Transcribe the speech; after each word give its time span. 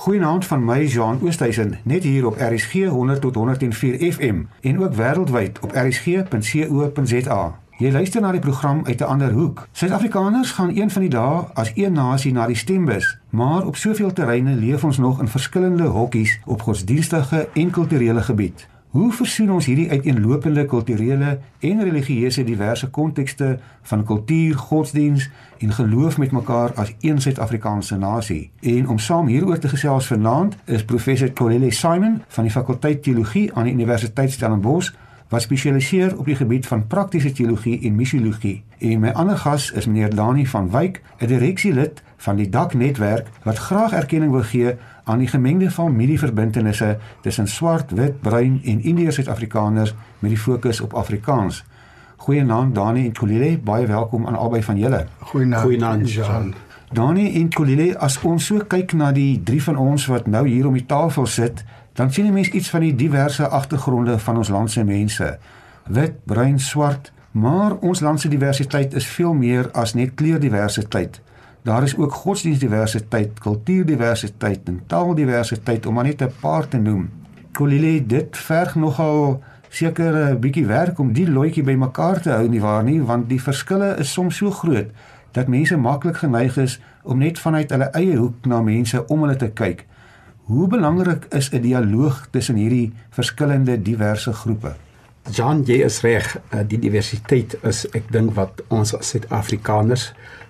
Goeienaand 0.00 0.46
van 0.46 0.64
my 0.64 0.84
Jean 0.84 1.18
Oosthuizen 1.22 1.78
net 1.84 2.02
hier 2.02 2.26
op 2.26 2.36
RSG 2.38 2.72
100 2.72 3.20
tot 3.20 3.34
104 3.34 4.12
FM 4.12 4.42
en 4.60 4.80
ook 4.80 4.94
wêreldwyd 4.94 5.60
op 5.60 5.72
rsg.co.za. 5.72 7.58
Jy 7.76 7.90
luister 7.92 8.20
na 8.20 8.30
die 8.32 8.40
program 8.40 8.80
uit 8.86 9.00
'n 9.00 9.04
ander 9.04 9.32
hoek. 9.32 9.68
Suid-Afrikaners 9.72 10.50
gaan 10.50 10.76
een 10.76 10.90
van 10.90 11.00
die 11.00 11.10
dae 11.10 11.44
as 11.52 11.72
een 11.74 11.92
nasie 11.92 12.32
na 12.32 12.46
die 12.46 12.56
stembus, 12.56 13.18
maar 13.30 13.66
op 13.66 13.76
soveel 13.76 14.12
terreine 14.12 14.54
leef 14.54 14.84
ons 14.84 14.98
nog 14.98 15.20
in 15.20 15.28
verskillende 15.28 15.84
hokkies 15.84 16.40
op 16.44 16.62
godsdienstige 16.62 17.48
en 17.54 17.70
kulturele 17.70 18.22
gebied. 18.22 18.68
Hoe 18.90 19.12
versoen 19.12 19.52
ons 19.54 19.66
hierdie 19.70 19.90
uiteenlopende 19.90 20.64
kulturele 20.66 21.36
en 21.62 21.82
religieuse 21.86 22.42
diverse 22.44 22.88
kontekste 22.90 23.58
van 23.86 24.00
kultuur, 24.04 24.56
godsdiens 24.58 25.28
en 25.58 25.72
geloof 25.72 26.18
met 26.18 26.32
mekaar 26.34 26.74
as 26.74 26.90
een 27.00 27.20
Suid-Afrikaanse 27.20 27.96
nasie? 27.96 28.50
En 28.60 28.88
om 28.88 28.98
saam 28.98 29.26
hieroor 29.26 29.58
te 29.58 29.70
gesels 29.70 30.06
vanaand 30.10 30.56
is 30.64 30.84
professor 30.84 31.30
Colelle 31.32 31.70
Simon 31.70 32.22
van 32.28 32.44
die 32.44 32.52
fakulteit 32.52 33.02
teologie 33.02 33.54
aan 33.54 33.70
die 33.70 33.72
Universiteit 33.78 34.32
Stellenbosch 34.32 34.90
wat 35.30 35.42
spesialiseer 35.42 36.18
op 36.18 36.26
die 36.26 36.34
gebied 36.34 36.66
van 36.66 36.86
praktiese 36.86 37.32
teologie 37.32 37.78
en 37.86 37.94
missiologie. 37.94 38.62
En 38.78 39.00
my 39.00 39.14
ander 39.14 39.38
gas 39.38 39.70
is 39.70 39.86
meneer 39.86 40.14
Dani 40.14 40.46
van 40.46 40.70
Wyk, 40.70 41.02
'n 41.18 41.26
direksielid 41.26 42.02
van 42.20 42.36
die 42.36 42.48
DAK 42.48 42.74
netwerk 42.74 43.28
wat 43.42 43.58
graag 43.58 43.92
erkenning 43.96 44.32
wil 44.32 44.44
gee 44.44 44.74
aan 45.04 45.18
die 45.18 45.28
gemengde 45.28 45.70
familieverbintenisse 45.70 46.98
tussen 47.24 47.48
swart, 47.48 47.90
wit, 47.90 48.20
bruin 48.20 48.60
en 48.64 48.82
Indiër 48.82 49.12
Suid-Afrikaners 49.12 49.94
met 50.18 50.30
die 50.30 50.38
fokus 50.38 50.80
op 50.80 50.94
Afrikaans. 50.94 51.64
Goeienaand 52.16 52.74
Dani 52.74 53.06
en 53.06 53.12
Kolile, 53.16 53.58
baie 53.58 53.86
welkom 53.86 54.26
aan 54.26 54.36
albei 54.36 54.62
van 54.62 54.76
julle. 54.78 55.06
Goeienaand. 55.18 55.62
Goeienaand 55.62 56.12
Jean. 56.12 56.54
Dani 56.92 57.24
en 57.40 57.48
Kolile, 57.54 57.94
as 57.98 58.18
ons 58.22 58.50
so 58.50 58.60
kyk 58.68 58.92
na 58.92 59.12
die 59.16 59.40
drie 59.42 59.62
van 59.62 59.80
ons 59.80 60.04
wat 60.12 60.26
nou 60.26 60.44
hier 60.48 60.66
om 60.68 60.76
die 60.76 60.86
tafel 60.86 61.26
sit, 61.26 61.64
dan 61.96 62.12
sien 62.12 62.28
jy 62.28 62.34
mens 62.36 62.52
iets 62.52 62.68
van 62.70 62.84
die 62.84 62.92
diverse 62.94 63.48
agtergronde 63.48 64.18
van 64.18 64.36
ons 64.36 64.52
land 64.52 64.70
se 64.70 64.84
mense. 64.84 65.30
Wit, 65.88 66.20
bruin, 66.28 66.60
swart, 66.60 67.12
maar 67.30 67.78
ons 67.80 68.00
land 68.04 68.20
se 68.20 68.28
diversiteit 68.28 68.94
is 68.94 69.06
veel 69.06 69.32
meer 69.32 69.70
as 69.72 69.94
net 69.94 70.14
kleurdiversiteit. 70.14 71.20
Daar 71.62 71.82
is 71.82 71.96
ook 71.96 72.12
godsdienstdiversiteit, 72.12 73.38
kultuurdiversiteit 73.38 74.60
en 74.64 74.82
taaldiversiteit 74.86 75.86
om 75.86 75.94
maar 75.94 76.04
net 76.04 76.22
'n 76.22 76.32
paar 76.40 76.68
te 76.68 76.76
noem. 76.76 77.10
Kolile, 77.52 78.06
dit 78.06 78.36
verg 78.36 78.74
nogal 78.74 79.42
seker 79.68 80.14
'n 80.14 80.38
bietjie 80.40 80.66
werk 80.66 80.98
om 80.98 81.12
die 81.12 81.30
loetjie 81.30 81.62
bymekaar 81.62 82.20
te 82.20 82.30
hou 82.30 82.48
nie 82.48 82.60
waar 82.60 82.84
nie, 82.84 83.02
want 83.02 83.28
die 83.28 83.42
verskille 83.42 83.96
is 83.98 84.12
soms 84.12 84.36
so 84.36 84.50
groot 84.50 84.90
dat 85.30 85.46
mense 85.46 85.76
maklik 85.76 86.16
geneig 86.16 86.56
is 86.56 86.80
om 87.02 87.18
net 87.18 87.38
vanuit 87.38 87.70
hulle 87.70 87.90
eie 87.92 88.16
hoek 88.16 88.46
na 88.46 88.62
mense 88.62 89.06
om 89.06 89.20
hulle 89.20 89.36
te 89.36 89.50
kyk. 89.50 89.86
Hoe 90.42 90.66
belangrik 90.68 91.26
is 91.30 91.50
'n 91.52 91.60
dialoog 91.60 92.28
tussen 92.30 92.56
hierdie 92.56 92.92
verskillende 93.10 93.82
diverse 93.82 94.32
groepe? 94.32 94.74
Jan, 95.30 95.60
jy 95.62 95.84
is 95.86 96.00
reg. 96.02 96.26
Eh, 96.50 96.62
die 96.66 96.78
diversiteit 96.80 97.54
is 97.66 97.84
ek 97.94 98.08
dink 98.10 98.32
wat 98.34 98.62
ons 98.74 98.90
as 98.96 99.12
Suid-Afrikaners 99.12 100.08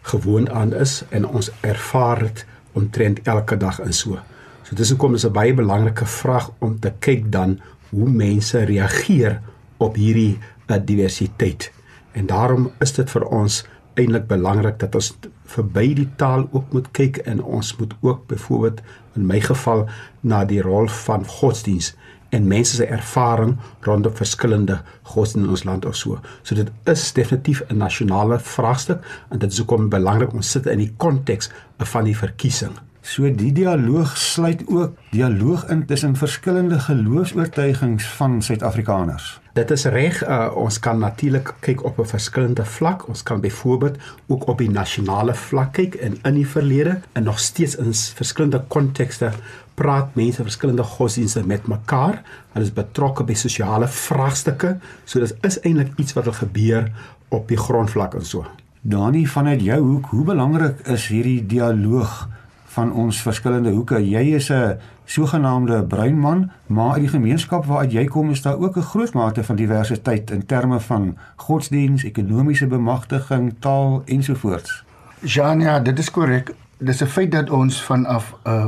gewoond 0.08 0.48
aan 0.56 0.72
is 0.72 1.02
en 1.10 1.26
ons 1.28 1.50
ervaar 1.66 2.22
dit 2.24 2.44
omtrent 2.78 3.20
elke 3.28 3.58
dag 3.60 3.80
in 3.84 3.92
so. 3.92 4.16
So 4.64 4.78
dis 4.78 4.92
hoekom 4.94 5.18
is 5.18 5.26
'n 5.26 5.32
baie 5.32 5.52
belangrike 5.54 6.06
vraag 6.06 6.50
om 6.60 6.78
te 6.80 6.92
kyk 6.98 7.30
dan 7.32 7.60
hoe 7.90 8.08
mense 8.08 8.64
reageer 8.64 9.40
op 9.78 9.96
hierdie 9.96 10.38
uh, 10.68 10.76
diversiteit. 10.84 11.72
En 12.12 12.26
daarom 12.26 12.70
is 12.80 12.92
dit 12.92 13.10
vir 13.10 13.24
ons 13.24 13.64
eintlik 13.94 14.26
belangrik 14.26 14.78
dat 14.78 14.94
ons 14.94 15.18
verby 15.44 15.94
die 15.94 16.08
taal 16.16 16.48
ook 16.52 16.72
moet 16.72 16.90
kyk 16.92 17.16
en 17.26 17.42
ons 17.42 17.76
moet 17.76 17.94
ook 18.00 18.26
byvoorbeeld 18.26 18.80
in 19.16 19.26
my 19.26 19.40
geval 19.40 19.88
na 20.20 20.44
die 20.44 20.62
rol 20.62 20.88
van 20.88 21.26
godsdiens 21.26 21.94
en 22.30 22.46
mense 22.46 22.76
se 22.76 22.86
ervaring 22.86 23.56
rondom 23.80 24.16
verskillende 24.16 24.80
godsdienste 25.02 25.38
in 25.40 25.48
ons 25.48 25.64
land 25.64 25.84
of 25.86 25.96
so. 25.96 26.18
So 26.42 26.54
dit 26.54 26.70
is 26.84 27.12
definitief 27.12 27.62
'n 27.68 27.76
nasionale 27.76 28.38
vraagstuk 28.38 29.04
en 29.30 29.38
dit 29.38 29.52
is 29.52 29.58
hoekom 29.58 29.88
belangrik 29.88 30.32
om 30.32 30.42
sit 30.42 30.66
in 30.66 30.78
die 30.78 30.94
konteks 30.96 31.50
van 31.78 32.04
die 32.04 32.16
verkiesing. 32.16 32.78
So 33.00 33.24
die 33.32 33.52
dialoog 33.52 34.16
sluit 34.16 34.60
ook 34.68 34.92
dialoog 35.10 35.64
in 35.72 35.86
tussen 35.86 36.16
verskillende 36.16 36.78
geloofs-oortuigings 36.78 38.06
van 38.06 38.42
Suid-Afrikaners. 38.42 39.40
Dit 39.56 39.70
is 39.70 39.84
reg, 39.84 40.20
uh, 40.28 40.50
ons 40.54 40.78
kan 40.78 40.98
natuurlik 40.98 41.54
kyk 41.64 41.84
op 41.84 41.98
'n 41.98 42.06
verskillende 42.06 42.64
vlak. 42.64 43.08
Ons 43.08 43.22
kan 43.22 43.40
byvoorbeeld 43.40 43.96
ook 44.26 44.48
op 44.48 44.58
die 44.58 44.70
nasionale 44.70 45.34
vlak 45.34 45.72
kyk 45.72 45.94
en 45.94 46.18
in 46.22 46.34
die 46.34 46.46
verlede 46.46 47.00
en 47.12 47.22
nog 47.22 47.38
steeds 47.38 47.76
in 47.76 47.94
verskillende 47.94 48.64
kontekste 48.68 49.32
praat 49.80 50.16
mense 50.18 50.44
verskillende 50.44 50.84
godsdienste 50.84 51.42
met 51.46 51.68
mekaar. 51.70 52.20
Hulle 52.52 52.66
is 52.68 52.74
betrokke 52.76 53.24
by 53.24 53.36
sosiale 53.38 53.88
vraagstukke. 53.88 54.76
So 55.04 55.22
dit 55.22 55.32
is 55.48 55.60
eintlik 55.64 55.96
iets 55.96 56.16
wat 56.18 56.28
wil 56.28 56.36
gebeur 56.36 56.90
op 57.32 57.48
die 57.48 57.58
grondvlak 57.60 58.18
en 58.18 58.26
so. 58.26 58.44
Dani, 58.80 59.26
vanuit 59.28 59.62
jou 59.64 59.80
hoek, 59.80 60.12
hoe 60.12 60.24
belangrik 60.24 60.86
is 60.88 61.06
hierdie 61.12 61.40
dialoog 61.46 62.28
van 62.74 62.92
ons 62.92 63.20
verskillende 63.22 63.72
hoeke? 63.74 64.00
Jy 64.00 64.24
is 64.36 64.50
'n 64.50 64.78
sogenaamde 65.04 65.84
bruin 65.84 66.18
man, 66.18 66.50
maar 66.66 66.96
in 66.96 67.02
die 67.02 67.10
gemeenskap 67.10 67.64
waaruit 67.66 67.92
jy 67.92 68.04
kom 68.04 68.30
is 68.30 68.42
daar 68.42 68.58
ook 68.58 68.76
'n 68.76 68.90
groot 68.92 69.12
mate 69.12 69.44
van 69.44 69.56
diversiteit 69.56 70.30
in 70.30 70.46
terme 70.46 70.80
van 70.80 71.16
godsdiens, 71.36 72.04
ekonomiese 72.04 72.66
bemagtiging, 72.66 73.54
taal 73.58 74.02
ensovoorts. 74.04 74.84
Jania, 75.20 75.80
dit 75.80 75.98
is 75.98 76.10
korrek. 76.10 76.54
Dis 76.78 77.02
'n 77.02 77.06
feit 77.06 77.32
dat 77.32 77.50
ons 77.50 77.82
vanaf 77.82 78.34
'n 78.44 78.48
uh, 78.48 78.66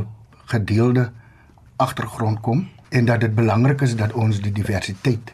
gedeelde 0.53 1.11
agtergrond 1.77 2.41
kom 2.41 2.69
en 2.93 3.09
dat 3.09 3.21
dit 3.21 3.35
belangrik 3.35 3.81
is 3.81 3.97
dat 3.97 4.13
ons 4.13 4.41
die 4.45 4.53
diversiteit 4.53 5.33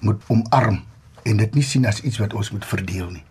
moet 0.00 0.22
omarm 0.28 0.82
en 1.22 1.40
dit 1.40 1.54
nie 1.54 1.64
sien 1.64 1.86
as 1.88 2.00
iets 2.00 2.20
wat 2.22 2.34
ons 2.34 2.50
moet 2.54 2.66
verdeel 2.66 3.10
nie. 3.10 3.24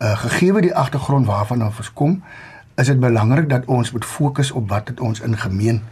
Uh 0.00 0.16
gegee 0.16 0.62
die 0.64 0.74
agtergrond 0.74 1.26
waarvan 1.28 1.64
ons 1.64 1.92
kom, 1.92 2.20
is 2.80 2.88
dit 2.88 3.00
belangrik 3.00 3.48
dat 3.48 3.66
ons 3.68 3.90
moet 3.92 4.04
fokus 4.04 4.50
op 4.50 4.68
wat 4.68 4.86
dit 4.86 5.00
ons 5.00 5.20
in 5.20 5.36
gemeen 5.36 5.82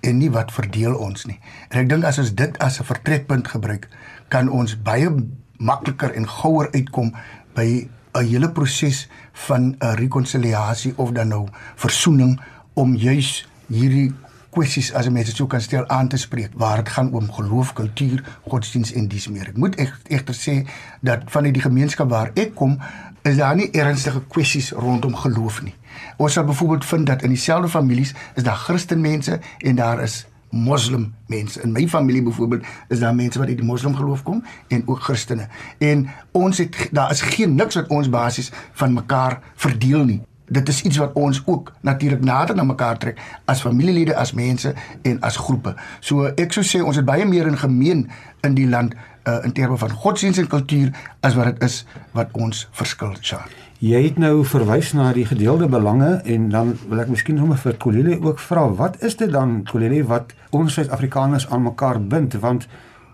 en 0.00 0.18
nie 0.18 0.30
wat 0.30 0.52
verdeel 0.52 0.94
ons 0.94 1.24
nie. 1.24 1.38
En 1.70 1.80
ek 1.80 1.88
dink 1.88 2.04
as 2.04 2.18
ons 2.20 2.34
dit 2.34 2.58
as 2.58 2.80
'n 2.80 2.84
vertrekpunt 2.84 3.48
gebruik, 3.48 3.88
kan 4.28 4.48
ons 4.48 4.76
baie 4.76 5.08
makliker 5.56 6.12
en 6.12 6.28
gouer 6.28 6.68
uitkom 6.72 7.14
by 7.54 7.88
'n 8.14 8.24
hele 8.24 8.50
proses 8.52 9.08
van 9.32 9.76
'n 9.80 9.96
rekonsiliasie 9.96 10.92
of 10.96 11.10
dan 11.12 11.28
nou 11.28 11.48
versoening 11.74 12.40
om 12.74 12.94
juis 12.94 13.48
hierdie 13.68 14.12
kwessies 14.56 14.92
as 14.96 15.08
mense 15.12 15.34
sou 15.36 15.46
kan 15.52 15.60
stel 15.60 15.84
aan 15.92 16.08
te 16.08 16.18
spreek 16.20 16.54
waar 16.56 16.80
dit 16.80 16.92
gaan 16.94 17.10
om 17.12 17.26
geloof, 17.32 17.74
kultuur, 17.76 18.22
godsdiens 18.48 18.92
en 18.96 19.08
dies 19.12 19.28
meer. 19.28 19.50
Ek 19.52 19.58
moet 19.60 19.76
egter 19.76 20.36
sê 20.36 20.54
dat 21.04 21.26
van 21.32 21.48
die 21.48 21.60
gemeenskap 21.60 22.08
waar 22.12 22.32
ek 22.34 22.54
kom, 22.56 22.78
is 23.26 23.36
daar 23.36 23.56
nie 23.58 23.68
ernstige 23.74 24.22
kwessies 24.32 24.70
rondom 24.72 25.16
geloof 25.18 25.60
nie. 25.66 25.74
Ons 26.16 26.38
sal 26.38 26.46
byvoorbeeld 26.48 26.86
vind 26.86 27.10
dat 27.10 27.24
in 27.26 27.34
dieselfde 27.34 27.68
families 27.68 28.14
is 28.34 28.46
daar 28.46 28.56
Christenmense 28.56 29.40
en 29.58 29.76
daar 29.76 30.00
is 30.04 30.24
moslim 30.50 31.10
mense. 31.28 31.60
In 31.60 31.74
my 31.74 31.84
familie 31.90 32.22
byvoorbeeld 32.22 32.64
is 32.88 33.02
daar 33.02 33.14
mense 33.14 33.38
wat 33.38 33.50
uit 33.50 33.58
die 33.60 33.66
moslim 33.66 33.96
geloof 33.98 34.22
kom 34.22 34.44
en 34.68 34.86
ook 34.86 35.02
Christene. 35.04 35.48
En 35.78 36.06
ons 36.32 36.62
het 36.62 36.88
daar 36.92 37.10
is 37.10 37.20
geen 37.34 37.58
niks 37.58 37.76
wat 37.76 37.92
ons 37.92 38.08
basies 38.08 38.52
van 38.78 38.94
mekaar 38.94 39.40
verdeel 39.54 40.04
nie 40.04 40.22
dit 40.46 40.68
is 40.68 40.82
iets 40.82 40.96
wat 40.96 41.12
ons 41.12 41.42
ook 41.44 41.72
natuurlik 41.80 42.24
nader 42.24 42.56
na 42.56 42.62
mekaar 42.62 42.98
trek 42.98 43.20
as 43.44 43.60
familielede, 43.60 44.16
as 44.16 44.32
mense 44.32 44.74
en 45.02 45.20
as 45.20 45.36
groepe. 45.36 45.74
So 46.00 46.30
ek 46.34 46.54
sou 46.54 46.64
sê 46.64 46.82
ons 46.82 46.96
het 46.96 47.04
baie 47.04 47.26
meer 47.26 47.46
in 47.46 47.58
gemeen 47.58 48.06
in 48.46 48.54
die 48.54 48.68
land 48.68 48.94
uh, 49.26 49.44
in 49.44 49.52
terme 49.52 49.76
van 49.76 49.90
godsdienst 49.90 50.38
en 50.38 50.46
kultuur 50.50 50.92
as 51.20 51.34
wat 51.34 51.54
dit 51.54 51.62
is 51.66 51.84
wat 52.12 52.32
ons 52.32 52.68
verskil, 52.72 53.14
Shaar. 53.20 53.50
Jy 53.84 53.98
het 54.06 54.18
nou 54.18 54.40
verwys 54.48 54.94
na 54.96 55.10
die 55.12 55.26
gedeelde 55.28 55.66
belange 55.68 56.14
en 56.24 56.48
dan 56.48 56.70
wil 56.88 57.02
ek 57.02 57.10
miskien 57.12 57.36
sommer 57.36 57.58
vir 57.60 57.76
Kolile 57.76 58.14
ook 58.24 58.38
vra, 58.40 58.62
wat 58.78 59.02
is 59.04 59.18
dit 59.20 59.28
dan 59.32 59.58
Kolile 59.68 60.00
wat 60.08 60.32
ons 60.56 60.78
Suid-Afrikaners 60.78 61.50
aan 61.52 61.66
mekaar 61.66 62.00
bind 62.00 62.38
want 62.40 62.64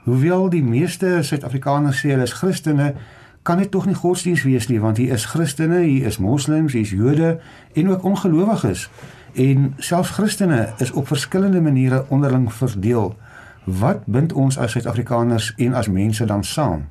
hoewel 0.05 0.47
die 0.53 0.63
meeste 0.63 1.19
Suid-Afrikaners 1.27 2.05
sê 2.05 2.13
hulle 2.15 2.29
is 2.29 2.37
Christene, 2.39 2.93
kan 3.43 3.59
dit 3.59 3.71
tog 3.71 3.87
nie 3.87 3.95
godsdiens 3.95 4.43
wees 4.43 4.69
nie 4.69 4.81
want 4.81 4.97
hier 4.97 5.13
is 5.13 5.25
Christene, 5.25 5.81
hier 5.83 6.07
is 6.07 6.19
moslems, 6.19 6.73
hier 6.73 6.83
is 6.83 6.91
Jode 6.91 7.41
en 7.73 7.91
ook 7.91 8.03
ongelowiges. 8.03 8.91
En 9.33 9.75
selfs 9.79 10.11
Christene 10.11 10.73
is 10.79 10.91
op 10.91 11.07
verskillende 11.07 11.61
maniere 11.61 12.05
onderling 12.09 12.53
verdeel. 12.53 13.17
Wat 13.65 14.07
bind 14.07 14.33
ons 14.33 14.59
as 14.59 14.73
Suid-Afrikaners 14.73 15.55
en 15.57 15.75
as 15.75 15.89
mense 15.89 16.25
dan 16.25 16.45
saam? 16.45 16.85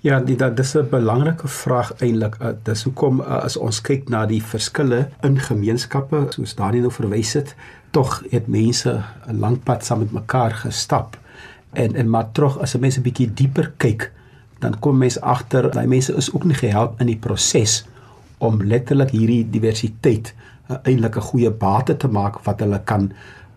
Ja, 0.00 0.20
dit 0.20 0.56
dis 0.56 0.74
'n 0.76 0.88
belangrike 0.90 1.48
vraag 1.48 1.92
eintlik. 1.98 2.36
Uh, 2.42 2.48
dis 2.62 2.82
hoekom 2.82 3.20
uh, 3.20 3.26
as 3.26 3.56
ons 3.56 3.80
kyk 3.80 4.08
na 4.08 4.26
die 4.26 4.42
verskille 4.42 5.08
in 5.22 5.38
gemeenskappe, 5.38 6.26
soos 6.30 6.54
Daniel 6.54 6.82
nou 6.82 6.92
verwys 6.92 7.32
het, 7.32 7.54
tog 7.90 8.22
het 8.30 8.46
mense 8.46 9.02
'n 9.26 9.38
lang 9.38 9.62
pad 9.62 9.84
saam 9.84 9.98
met 9.98 10.12
mekaar 10.12 10.54
gestap. 10.54 11.18
En 11.72 11.94
en 11.94 12.10
maar 12.10 12.32
terug 12.32 12.58
as 12.58 12.74
'n 12.74 12.80
mens 12.80 12.98
'n 12.98 13.02
bietjie 13.02 13.34
dieper 13.34 13.72
kyk, 13.76 14.12
dan 14.58 14.78
kom 14.80 14.98
mense 14.98 15.20
agter 15.20 15.70
daai 15.72 15.86
mense 15.86 16.14
is 16.16 16.32
ook 16.32 16.44
nie 16.44 16.56
gehelp 16.56 17.00
in 17.00 17.10
die 17.10 17.18
proses 17.20 17.84
om 18.38 18.62
letterlik 18.62 19.12
hierdie 19.16 19.44
diversiteit 19.50 20.32
uh, 20.70 20.76
eintlik 20.82 21.16
'n 21.16 21.28
goeie 21.30 21.50
bate 21.50 21.96
te 21.96 22.08
maak 22.08 22.40
wat 22.44 22.60
hulle 22.60 22.80
kan 22.84 23.12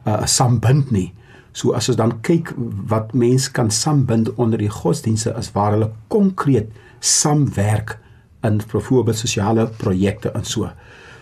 uh, 0.05 0.25
sambind 0.25 0.91
nie. 0.91 1.13
So 1.51 1.73
as 1.73 1.89
ons 1.89 1.97
dan 1.97 2.21
kyk 2.21 2.53
wat 2.87 3.13
mense 3.13 3.51
kan 3.51 3.71
sambind 3.71 4.33
onder 4.35 4.59
die 4.59 4.69
godsdienste 4.69 5.33
is 5.37 5.51
waar 5.51 5.71
hulle 5.71 5.91
konkreet 6.07 6.71
saamwerk 6.99 7.97
in 8.43 8.61
byvoorbeeld 8.71 9.17
sosiale 9.17 9.67
projekte 9.67 10.31
en 10.31 10.45
so. 10.45 10.69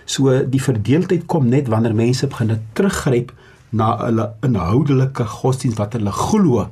So 0.06 0.44
die 0.46 0.62
verdeeldheid 0.62 1.26
kom 1.26 1.50
net 1.50 1.68
wanneer 1.68 1.96
mense 1.96 2.28
begin 2.28 2.60
teruggryp 2.74 3.34
na 3.70 3.98
hulle 4.06 4.30
inhoudelike 4.46 5.26
godsdienst 5.26 5.80
wat 5.82 5.94
hulle 5.98 6.12
glo 6.12 6.68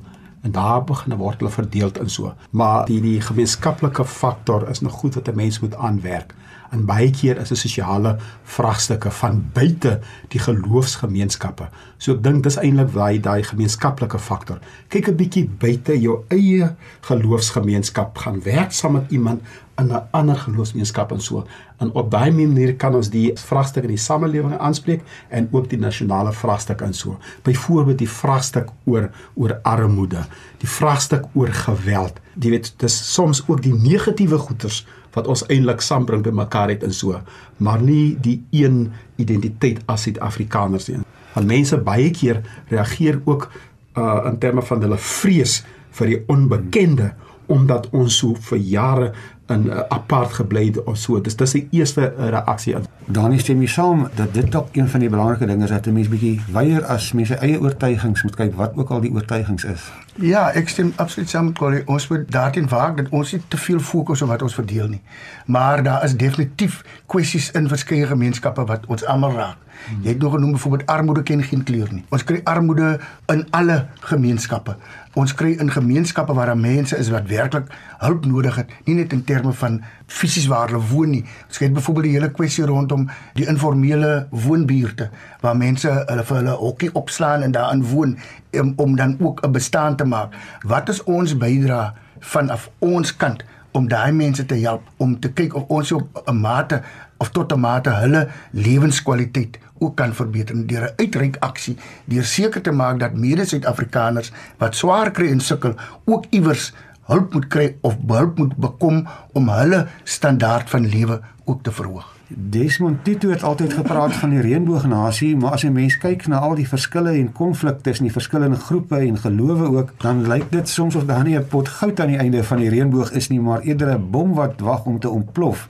en 0.45 0.51
daar 0.51 0.83
begin 0.83 1.18
word 1.18 1.39
hulle 1.42 1.51
verdeeld 1.51 1.97
in 2.00 2.09
so. 2.09 2.33
Maar 2.50 2.86
die 2.86 3.01
die 3.01 3.21
gemeenskaplike 3.21 4.06
faktor 4.06 4.69
is 4.69 4.81
nog 4.86 4.94
goed 4.94 5.15
wat 5.18 5.27
'n 5.27 5.36
mens 5.36 5.59
moet 5.59 5.75
aanwerk. 5.75 6.33
En 6.71 6.85
baie 6.85 7.12
keer 7.12 7.38
is 7.41 7.50
dit 7.50 7.57
sosiale 7.57 8.15
vraagstukke 8.44 9.12
van 9.12 9.44
buite 9.53 10.00
die 10.33 10.39
geloofsgemeenskappe. 10.39 11.69
So 11.97 12.15
ek 12.15 12.23
dink 12.23 12.44
dis 12.44 12.57
eintlik 12.62 12.94
daai 12.94 13.19
daai 13.19 13.44
gemeenskaplike 13.44 14.19
faktor. 14.19 14.59
Kyk 14.89 15.09
'n 15.09 15.15
bietjie 15.15 15.45
buite 15.47 16.00
jou 16.00 16.23
eie 16.29 16.75
geloofsgemeenskap 17.01 18.17
gaan 18.17 18.41
werk 18.44 18.71
saam 18.71 18.94
met 18.94 19.12
iemand 19.12 19.41
in 19.77 19.88
'n 19.91 20.07
ander 20.12 20.35
geloofsgemeenskap 20.35 21.12
en 21.12 21.21
so. 21.21 21.45
En 21.77 21.91
op 21.91 22.12
daai 22.12 22.31
manier 22.31 22.75
kan 22.75 22.95
ons 22.95 23.09
die 23.09 23.31
vraagstukke 23.35 23.88
in 23.88 23.95
die 23.95 24.03
samelewing 24.03 24.57
aanspreek 24.57 25.01
en 25.29 25.47
ook 25.51 25.69
die 25.69 25.79
nasionale 25.79 26.33
vraagstuk 26.33 26.81
en 26.81 26.94
so. 26.94 27.17
Byvoorbeeld 27.41 27.97
die 27.97 28.09
vraagstuk 28.09 28.69
oor 28.85 29.09
oor 29.33 29.59
armoede, 29.62 30.25
die 30.57 30.69
vraagstuk 30.69 31.25
oor 31.33 31.47
geweld. 31.47 32.19
Jy 32.39 32.50
weet, 32.50 32.73
dis 32.77 33.13
soms 33.13 33.44
ook 33.47 33.62
die 33.62 33.73
negatiewe 33.73 34.38
goeters 34.38 34.85
wat 35.15 35.27
ons 35.31 35.45
eintlik 35.47 35.81
saambring 35.81 36.23
by 36.25 36.33
mekaar 36.35 36.73
het 36.73 36.83
en 36.83 36.94
so, 36.94 37.19
maar 37.57 37.81
nie 37.81 38.15
die 38.21 38.39
een 38.51 38.91
identiteit 39.21 39.81
as 39.91 40.06
Suid-Afrikaners 40.07 40.89
nie. 40.91 41.03
Want 41.35 41.47
mense 41.47 41.79
baie 41.83 42.12
keer 42.15 42.44
reageer 42.71 43.21
ook 43.25 43.50
uh 43.95 44.25
in 44.27 44.39
terme 44.39 44.62
van 44.62 44.81
hulle 44.83 44.97
vrees 45.00 45.62
vir 45.95 46.12
die 46.12 46.19
onbekende 46.27 47.13
omdat 47.47 47.88
ons 47.94 48.17
so 48.19 48.35
vir 48.50 48.57
jare 48.57 49.12
in 49.53 49.67
uh, 49.69 49.83
apart 49.94 50.33
gebly 50.39 50.65
het 50.71 50.79
of 50.83 50.97
so. 50.97 51.19
Dis 51.21 51.38
dis 51.38 51.53
die 51.59 51.67
eerste 51.79 52.09
reaksie. 52.17 52.75
Danie 53.05 53.37
stem 53.37 53.59
jy 53.61 53.67
saam 53.69 54.07
dat 54.17 54.31
dit 54.33 54.55
ook 54.57 54.71
een 54.73 54.87
van 54.89 54.99
die 55.03 55.09
belangrike 55.13 55.45
dinge 55.45 55.63
is 55.63 55.69
dat 55.69 55.85
'n 55.85 55.93
mens 55.93 56.07
bietjie 56.09 56.41
weier 56.51 56.85
as 56.85 57.11
mense 57.13 57.35
eie 57.35 57.59
oortuigings 57.61 58.23
moet 58.23 58.35
kyk 58.35 58.55
wat 58.55 58.71
ook 58.75 58.89
al 58.89 59.01
die 59.01 59.11
oortuigings 59.13 59.63
is. 59.63 59.91
Ja, 60.15 60.51
ek 60.53 60.69
stem 60.69 60.93
absoluut 60.95 61.29
saam 61.29 61.45
met 61.45 61.57
Corrie. 61.57 61.87
Ons 61.87 62.07
moet 62.07 62.31
daarin 62.31 62.67
waak 62.67 62.97
dat 62.97 63.09
ons 63.09 63.31
nie 63.31 63.41
te 63.47 63.57
veel 63.57 63.79
fokus 63.79 64.21
op 64.21 64.27
wat 64.27 64.41
ons 64.41 64.53
verdeel 64.53 64.87
nie. 64.87 65.01
Maar 65.45 65.83
daar 65.83 66.03
is 66.03 66.17
definitief 66.17 66.83
kwessies 67.05 67.51
in 67.51 67.67
verskeie 67.67 68.07
gemeenskappe 68.07 68.65
wat 68.65 68.85
ons 68.85 69.05
almal 69.05 69.31
raak. 69.31 69.57
Jy 70.01 70.09
het 70.09 70.19
nog 70.19 70.33
genoem 70.33 70.51
byvoorbeeld 70.51 70.89
armoede 70.89 71.23
ken 71.23 71.43
geen 71.43 71.63
kleur 71.63 71.87
nie. 71.91 72.03
Ons 72.09 72.23
kry 72.23 72.41
armoede 72.43 72.99
in 73.25 73.47
alle 73.49 73.85
gemeenskappe. 73.99 74.75
Ons 75.15 75.31
kry 75.33 75.53
in 75.63 75.71
gemeenskappe 75.71 76.33
waar 76.35 76.50
daar 76.51 76.59
mense 76.59 76.97
is 77.00 77.09
wat 77.09 77.29
werklik 77.29 77.69
hulp 78.01 78.25
nodig 78.27 78.56
het, 78.59 78.71
nie 78.83 78.97
net 78.97 79.13
in 79.15 79.23
terme 79.23 79.53
van 79.56 79.77
fisies 80.12 80.50
waar 80.51 80.67
hulle 80.67 80.83
woon 80.89 81.13
nie. 81.15 81.23
Ons 81.47 81.62
het 81.63 81.73
byvoorbeeld 81.73 82.06
die 82.06 82.15
hele 82.17 82.31
kwessie 82.35 82.65
rondom 82.67 83.07
die 83.38 83.47
informele 83.47 84.27
woonbuurte 84.31 85.09
waar 85.41 85.56
mense 85.56 85.91
hulle 85.91 86.25
vir 86.27 86.41
hulle 86.41 86.57
hokkie 86.59 86.91
opslaan 87.00 87.47
en 87.47 87.56
daarin 87.56 87.83
woon 87.94 88.17
om, 88.59 88.73
om 88.75 88.95
dan 88.95 89.15
ook 89.19 89.39
'n 89.45 89.51
bestaan 89.51 89.95
te 89.95 90.03
maak. 90.03 90.35
Wat 90.67 90.89
is 90.89 91.03
ons 91.03 91.38
bydrae 91.38 91.94
vanaf 92.19 92.69
ons 92.79 93.15
kant 93.15 93.44
om 93.71 93.88
daai 93.88 94.12
mense 94.12 94.45
te 94.45 94.56
help 94.56 94.83
om 94.97 95.19
te 95.19 95.31
kyk 95.31 95.56
of 95.56 95.63
ons 95.67 95.91
op 95.91 96.23
'n 96.27 96.39
mate 96.39 96.81
of 97.17 97.29
tot 97.29 97.51
'n 97.51 97.59
mate 97.59 97.89
hulle 97.89 98.27
lewenskwaliteit 98.51 99.59
ook 99.80 99.95
kan 99.95 100.13
verbeter 100.13 100.68
deur 100.68 100.83
'n 100.83 100.94
uitreik 100.95 101.38
aksie 101.39 101.77
deur 102.06 102.24
seker 102.24 102.62
te 102.62 102.72
maak 102.72 103.00
dat 103.00 103.13
mede-Suid-Afrikaners 103.13 104.31
wat 104.57 104.75
swaar 104.75 105.12
kry 105.12 105.31
en 105.31 105.39
sukkel 105.39 105.75
ook 106.06 106.25
iewers 106.30 106.74
hulp 107.06 107.33
moet 107.33 107.48
kry 107.48 107.75
of 107.81 107.95
hulp 108.07 108.38
moet 108.38 108.56
bekom 108.56 109.07
om 109.33 109.50
hulle 109.50 109.88
standaard 110.04 110.69
van 110.69 110.88
lewe 110.88 111.22
ook 111.45 111.63
te 111.63 111.72
verhoog. 111.72 112.13
Desmond 112.27 113.04
Tutu 113.04 113.30
het 113.30 113.44
altyd 113.44 113.74
gepraat 113.74 114.13
van 114.13 114.30
die 114.33 114.42
reënboognasie, 114.42 115.36
maar 115.38 115.51
as 115.51 115.62
jy 115.62 115.69
mens 115.69 115.98
kyk 116.01 116.25
na 116.27 116.39
al 116.42 116.56
die 116.57 116.66
verskille 116.66 117.12
en 117.13 117.27
konflikte 117.38 117.86
tussen 117.86 118.07
die 118.07 118.13
verskillende 118.13 118.57
groepe 118.57 118.98
en 118.98 119.19
gelowe 119.22 119.69
ook, 119.77 119.92
dan 120.01 120.24
lyk 120.27 120.50
dit 120.51 120.69
soms 120.69 120.95
of 120.95 121.06
daar 121.06 121.24
nie 121.24 121.38
'n 121.38 121.45
pot 121.48 121.69
goud 121.69 122.00
aan 122.00 122.07
die 122.07 122.18
einde 122.18 122.44
van 122.44 122.57
die 122.57 122.69
reënboog 122.69 123.12
is 123.12 123.30
nie, 123.30 123.39
maar 123.39 123.62
eerder 123.62 123.94
'n 123.94 124.10
bom 124.10 124.33
wat 124.33 124.60
wag 124.60 124.86
om 124.86 125.00
te 125.00 125.10
ontplof. 125.10 125.69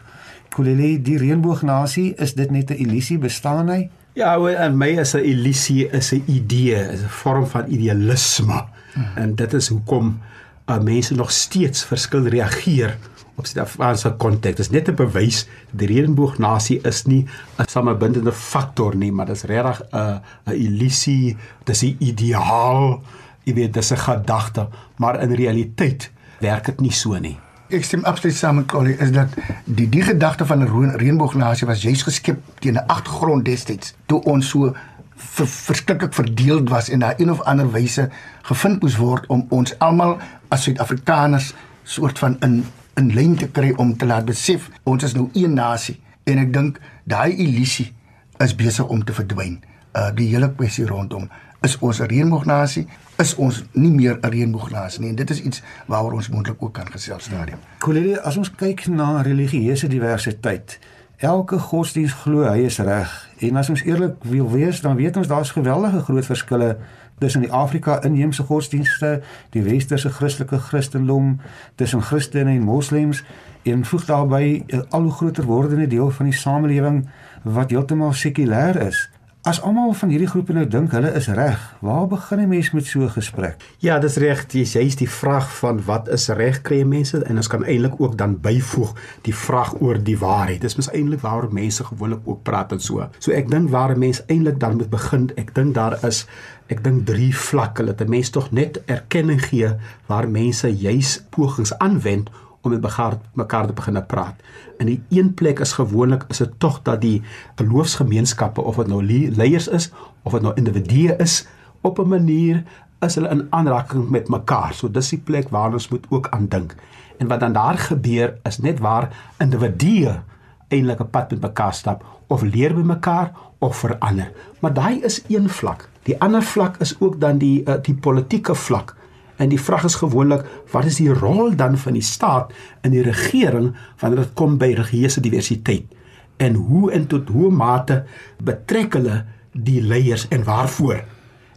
Kolele, 0.56 1.02
die 1.04 1.18
reënboognasie, 1.20 2.14
is 2.16 2.34
dit 2.34 2.52
net 2.52 2.72
'n 2.72 2.80
illusie 2.80 3.18
bestaan 3.18 3.70
hy? 3.70 3.90
Ja, 4.14 4.38
en 4.40 4.78
my 4.78 4.88
is 5.00 5.14
'n 5.14 5.24
illusie, 5.24 5.90
is 5.92 6.14
'n 6.14 6.24
idee, 6.28 6.80
is 6.94 7.02
'n 7.02 7.10
vorm 7.10 7.48
van 7.48 7.66
idealisme. 7.68 8.64
Hmm. 8.94 9.06
En 9.16 9.36
dit 9.36 9.54
is 9.54 9.68
hoekom 9.68 10.22
uh, 10.70 10.80
mense 10.80 11.16
nog 11.16 11.32
steeds 11.32 11.84
verskil 11.86 12.28
reageer 12.28 12.98
op 13.36 13.46
Suid-Afrikaanse 13.46 14.14
konteks. 14.18 14.56
Dit 14.56 14.60
is 14.60 14.70
net 14.70 14.88
'n 14.88 14.96
bewys 14.96 15.48
die 15.72 15.88
reënboognasie 15.88 16.80
is 16.82 17.06
nie 17.06 17.28
'n 17.58 17.68
samebindende 17.68 18.32
faktor 18.32 18.96
nie, 18.96 19.12
maar 19.12 19.26
dit 19.26 19.36
is 19.36 19.44
regtig 19.44 19.82
'n 19.92 20.22
'n 20.46 20.54
illusie, 20.54 21.38
dis 21.64 21.84
'n 21.84 21.96
ideaal, 22.00 23.04
jy 23.44 23.54
weet, 23.54 23.74
dis 23.74 23.92
'n 23.92 23.98
gedagte, 23.98 24.68
maar 24.96 25.22
in 25.22 25.34
realiteit 25.34 26.12
werk 26.40 26.66
dit 26.66 26.80
nie 26.80 26.92
so 26.92 27.20
nie. 27.20 27.38
Ek 27.74 27.82
stem 27.82 28.04
absoluut 28.06 28.36
saam 28.38 28.60
met 28.60 28.68
Collie 28.70 28.94
is 29.02 29.10
dat 29.12 29.34
die 29.66 29.88
die 29.90 30.04
gedagte 30.06 30.46
van 30.46 30.62
'n 30.62 30.98
reënboognasie 31.02 31.68
was 31.68 31.82
juis 31.82 32.04
geskep 32.04 32.38
teen 32.60 32.78
'n 32.78 32.86
agtergrond 32.88 33.46
destyds 33.46 33.94
toe 34.06 34.22
ons 34.24 34.50
so 34.50 34.76
ver, 35.16 35.48
verskriklik 35.48 36.14
verdeeld 36.14 36.70
was 36.70 36.90
en 36.90 37.00
daar 37.00 37.14
een 37.18 37.32
of 37.32 37.42
ander 37.42 37.72
wyse 37.72 38.10
gevind 38.42 38.82
moes 38.82 38.98
word 38.98 39.26
om 39.28 39.46
ons 39.50 39.80
almal 39.80 40.18
as 40.48 40.64
Suid-Afrikaners 40.64 41.54
soort 41.84 42.20
van 42.20 42.38
in 42.40 42.66
in 42.96 43.14
lyn 43.14 43.36
te 43.36 43.48
kry 43.48 43.74
om 43.76 43.98
te 43.98 44.06
laat 44.06 44.26
besef 44.26 44.70
ons 44.84 45.04
is 45.04 45.14
nou 45.14 45.30
een 45.34 45.54
nasie 45.54 46.00
en 46.24 46.38
ek 46.38 46.54
dink 46.54 46.80
daai 47.04 47.36
illusie 47.36 47.94
is 48.38 48.56
besig 48.56 48.86
om 48.86 49.04
te 49.04 49.14
verdwyn. 49.14 49.64
Uh 49.96 50.12
die 50.16 50.28
hele 50.28 50.54
kwessie 50.56 50.86
rondom 50.86 51.30
is 51.66 51.78
ons 51.80 52.00
'n 52.00 52.10
reënboognasie 52.14 52.88
is 53.18 53.36
ons 53.36 53.64
nie 53.72 53.92
meer 53.92 54.18
'n 54.22 54.30
reënboognasie 54.30 55.02
nie 55.02 55.10
en 55.10 55.16
dit 55.16 55.30
is 55.30 55.42
iets 55.42 55.62
waaroor 55.88 56.14
ons 56.14 56.30
moontlik 56.30 56.64
ook 56.64 56.74
kan 56.74 56.92
gesels 56.92 57.24
stadium. 57.24 57.60
Kollegie, 57.78 58.20
as 58.20 58.38
ons 58.38 58.52
kyk 58.56 58.88
na 58.88 59.22
religieuse 59.22 59.88
diversiteit, 59.88 60.80
elke 61.18 61.60
godsdiens 61.60 62.14
glo 62.14 62.44
hy 62.44 62.66
is 62.66 62.78
reg 62.78 63.30
en 63.40 63.56
as 63.56 63.70
ons 63.70 63.84
eerlik 63.84 64.16
wil 64.24 64.52
wees, 64.52 64.82
dan 64.82 64.96
weet 64.96 65.18
ons 65.18 65.28
daar's 65.28 65.52
geweldige 65.52 66.00
groot 66.00 66.26
verskille 66.26 66.78
tussen 67.20 67.42
die 67.42 67.52
Afrika 67.52 68.02
inheemse 68.04 68.44
godsdienste, 68.44 69.22
die 69.50 69.64
westerse 69.64 70.10
Christelike 70.10 70.60
Christendom, 70.60 71.40
tussen 71.76 72.02
Christene 72.02 72.52
en 72.52 72.62
Moslems 72.62 73.24
en 73.64 73.86
voeg 73.86 74.06
daarbey 74.06 74.64
'n 74.68 74.86
al 74.90 75.02
hoe 75.02 75.12
groter 75.12 75.44
wordende 75.44 75.88
deel 75.88 76.12
van 76.12 76.26
die 76.26 76.34
samelewing 76.36 77.10
wat 77.44 77.70
heeltemal 77.70 78.14
sekulêr 78.14 78.76
is. 78.88 79.10
As 79.46 79.60
almal 79.62 79.92
van 79.94 80.10
hierdie 80.10 80.26
groepe 80.26 80.56
nou 80.58 80.64
dink 80.66 80.96
hulle 80.96 81.12
is 81.14 81.28
reg, 81.38 81.60
waar 81.86 82.08
begin 82.10 82.40
'n 82.42 82.50
mens 82.50 82.72
met 82.72 82.86
so 82.86 83.02
'n 83.02 83.10
gesprek? 83.10 83.62
Ja, 83.78 84.00
dis 84.00 84.16
reg. 84.16 84.46
Dis 84.48 84.74
juist 84.74 84.98
die 84.98 85.10
vraag 85.10 85.58
van 85.58 85.84
wat 85.86 86.10
is 86.10 86.28
reg 86.28 86.62
kry 86.62 86.84
mense 86.84 87.24
en 87.24 87.38
ons 87.38 87.48
kan 87.48 87.64
eintlik 87.64 87.94
ook 88.02 88.18
dan 88.18 88.42
byvoeg 88.42 88.94
die 89.22 89.36
vraag 89.36 89.82
oor 89.82 90.04
die 90.04 90.18
waarheid. 90.18 90.62
Dis 90.62 90.76
mens 90.76 90.92
eintlik 90.92 91.22
waaroor 91.22 91.54
mense 91.54 91.84
gewoonlik 91.84 92.20
ook 92.24 92.44
praat 92.44 92.72
en 92.72 92.80
so. 92.80 93.08
So 93.20 93.32
ek 93.32 93.50
dink 93.50 93.70
waar 93.70 93.92
'n 93.92 94.00
mens 94.00 94.24
eintlik 94.26 94.60
dan 94.60 94.78
moet 94.78 94.90
begin, 94.90 95.32
ek 95.36 95.54
dink 95.56 95.74
daar 95.74 96.06
is 96.06 96.26
ek 96.68 96.84
dink 96.84 97.06
drie 97.06 97.36
vlakke 97.38 97.86
dat 97.86 98.02
'n 98.02 98.10
mens 98.10 98.30
tog 98.30 98.52
net 98.52 98.82
erkenning 98.86 99.46
gee 99.46 99.70
waar 100.06 100.30
mense 100.30 100.78
juis 100.78 101.24
pogings 101.30 101.78
aanwend 101.78 102.30
om 102.66 102.72
met 102.72 102.82
mekaar 102.82 103.18
mekaar 103.34 103.68
te 103.68 103.74
begin 103.74 104.06
praat. 104.06 104.36
In 104.78 104.86
die 104.86 105.04
een 105.10 105.34
plek 105.34 105.60
is 105.60 105.74
gewoonlik 105.74 106.26
is 106.28 106.38
dit 106.38 106.54
tog 106.58 106.82
dat 106.82 107.02
die 107.02 107.22
geloofsgemeenskappe 107.56 108.62
of 108.62 108.76
dit 108.76 108.88
nou 108.88 109.04
leiers 109.36 109.68
is 109.68 109.92
of 110.24 110.32
dit 110.32 110.42
nou 110.42 110.54
individue 110.56 111.16
is 111.16 111.46
op 111.82 112.00
'n 112.00 112.08
manier 112.08 112.64
is 113.00 113.16
hulle 113.16 113.30
in 113.30 113.48
aanraking 113.50 114.10
met 114.10 114.28
mekaar. 114.28 114.74
So 114.74 114.92
dis 114.92 115.10
die 115.10 115.20
plek 115.20 115.50
waar 115.50 115.74
ons 115.74 115.88
moet 115.90 116.06
ook 116.10 116.28
aan 116.30 116.48
dink. 116.48 116.76
En 117.18 117.28
wat 117.28 117.40
dan 117.40 117.54
daar 117.54 117.78
gebeur 117.78 118.38
is 118.44 118.58
net 118.58 118.80
waar 118.80 119.34
individue 119.40 120.20
eintlik 120.68 121.00
'n 121.00 121.10
pad 121.10 121.32
met 121.32 121.42
mekaar 121.42 121.74
stap 121.74 122.06
of 122.28 122.42
leer 122.42 122.74
by 122.74 122.82
mekaar 122.82 123.32
of 123.60 123.78
verander. 123.78 124.32
Maar 124.60 124.74
daai 124.74 125.02
is 125.02 125.24
een 125.28 125.50
vlak. 125.50 125.90
Die 126.04 126.22
ander 126.22 126.44
vlak 126.44 126.78
is 126.78 126.96
ook 127.00 127.20
dan 127.20 127.38
die 127.38 127.64
uh, 127.64 127.74
die 127.82 127.96
politieke 127.96 128.56
vlak 128.56 128.96
En 129.36 129.50
die 129.50 129.60
vraag 129.62 129.84
is 129.84 129.96
gewoonlik, 130.00 130.46
wat 130.72 130.86
is 130.86 131.00
die 131.02 131.14
rol 131.14 131.56
dan 131.56 131.78
van 131.78 131.94
die 131.94 132.06
staat 132.06 132.54
in 132.82 132.92
die 132.96 133.04
regering 133.04 133.74
wanneer 134.00 134.24
dit 134.24 134.34
kom 134.34 134.58
by 134.58 134.72
religieuse 134.72 135.22
diversiteit? 135.22 135.92
En 136.38 136.54
hoe 136.54 136.92
en 136.92 137.08
tot 137.08 137.30
hoe 137.30 137.52
mate 137.52 138.04
betrek 138.44 138.94
hulle 138.94 139.24
die 139.52 139.82
leiers 139.82 140.28
en 140.28 140.44
waarvoor? 140.44 141.04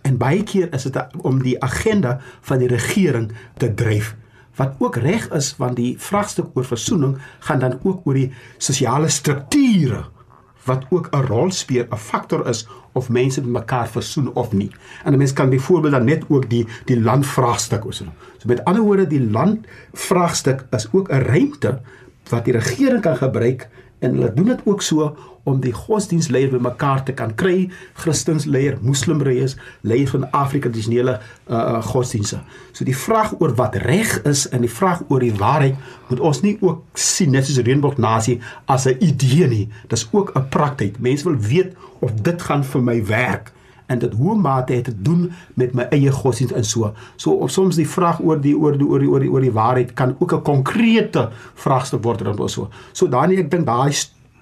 En 0.02 0.16
baie 0.16 0.42
keer 0.42 0.72
is 0.74 0.86
dit 0.86 0.98
om 1.22 1.42
die 1.42 1.58
agenda 1.62 2.18
van 2.40 2.62
die 2.62 2.70
regering 2.70 3.32
te 3.58 3.74
dryf. 3.74 4.14
Wat 4.58 4.74
ook 4.78 4.96
reg 4.96 5.28
is 5.34 5.54
want 5.58 5.76
die 5.78 5.94
vraagstuk 5.98 6.54
oor 6.54 6.66
versoening 6.66 7.18
gaan 7.46 7.58
dan 7.58 7.78
ook 7.82 8.06
oor 8.06 8.14
die 8.18 8.32
sosiale 8.58 9.08
strukture 9.08 10.06
wat 10.68 10.84
ook 10.90 11.08
'n 11.12 11.26
rol 11.26 11.50
speel, 11.50 11.86
'n 11.90 11.96
faktor 11.96 12.46
is 12.48 12.66
of 12.92 13.08
mense 13.08 13.40
met 13.40 13.50
mekaar 13.50 13.88
versoen 13.88 14.32
of 14.34 14.52
nie. 14.52 14.70
En 15.04 15.12
'n 15.12 15.18
mens 15.18 15.32
kan 15.32 15.48
byvoorbeeld 15.48 15.92
dan 15.92 16.04
net 16.04 16.24
ook 16.28 16.50
die 16.50 16.66
die 16.84 17.00
landvraagstuk 17.00 17.84
oor 17.84 17.92
so. 17.92 18.04
So 18.38 18.46
met 18.46 18.64
ander 18.64 18.82
woorde 18.82 19.06
die 19.06 19.30
landvraagstuk 19.30 20.66
is 20.70 20.88
ook 20.92 21.10
'n 21.10 21.22
ruimte 21.22 21.80
wat 22.28 22.44
die 22.44 22.52
regering 22.52 23.00
kan 23.00 23.16
gebruik 23.16 23.68
en 23.98 24.10
hulle 24.10 24.32
doen 24.34 24.44
dit 24.44 24.60
ook 24.64 24.82
so 24.82 25.16
om 25.48 25.60
die 25.64 25.72
godsdienstleiers 25.72 26.52
bymekaar 26.52 27.02
te 27.06 27.14
kan 27.16 27.34
kry, 27.38 27.68
Christensleier, 27.98 28.78
Moslimleiers, 28.84 29.56
leiers 29.80 30.14
van 30.14 30.28
Afrika 30.30 30.68
tradisionele 30.68 31.18
uh, 31.48 31.82
godsdienste. 31.88 32.40
So 32.72 32.84
die 32.84 32.96
vraag 32.96 33.34
oor 33.40 33.54
wat 33.58 33.76
reg 33.82 34.18
is 34.28 34.46
en 34.52 34.64
die 34.66 34.72
vraag 34.72 35.02
oor 35.08 35.24
die 35.24 35.34
waarheid 35.34 35.76
moet 36.08 36.20
ons 36.20 36.42
nie 36.44 36.56
ook 36.60 36.98
sien 36.98 37.34
net 37.34 37.48
soos 37.48 37.60
Reënboog 37.64 37.98
Nasie 37.98 38.38
as 38.66 38.86
'n 38.86 38.96
idee 39.00 39.48
nie. 39.48 39.68
Dis 39.88 40.08
ook 40.12 40.32
'n 40.34 40.48
praktyk. 40.48 40.98
Mense 41.00 41.24
wil 41.24 41.38
weet 41.38 41.76
of 42.00 42.12
dit 42.22 42.42
gaan 42.42 42.64
vir 42.64 42.82
my 42.82 43.04
werk 43.06 43.52
en 43.88 43.98
dit 43.98 44.14
hoe 44.14 44.36
mate 44.36 44.72
het 44.72 44.84
te 44.84 45.02
doen 45.02 45.32
met 45.54 45.72
my 45.72 45.86
eie 45.90 46.12
godsdienst 46.12 46.54
en 46.54 46.64
so. 46.64 46.92
So 47.16 47.30
of 47.30 47.50
soms 47.50 47.76
die 47.76 47.88
vraag 47.88 48.20
oor 48.20 48.40
die 48.40 48.56
oor 48.56 48.76
die 48.76 48.86
oor 48.86 48.98
die 48.98 49.08
oor 49.08 49.20
die, 49.20 49.30
oor 49.30 49.40
die 49.40 49.52
waarheid 49.52 49.94
kan 49.94 50.16
ook 50.18 50.32
'n 50.32 50.42
konkrete 50.42 51.28
vraagstuk 51.54 52.02
word 52.02 52.20
rondom 52.20 52.48
so. 52.48 52.68
So 52.92 53.08
Daniel, 53.08 53.40
ek 53.40 53.50
dink 53.50 53.66
daai 53.66 53.92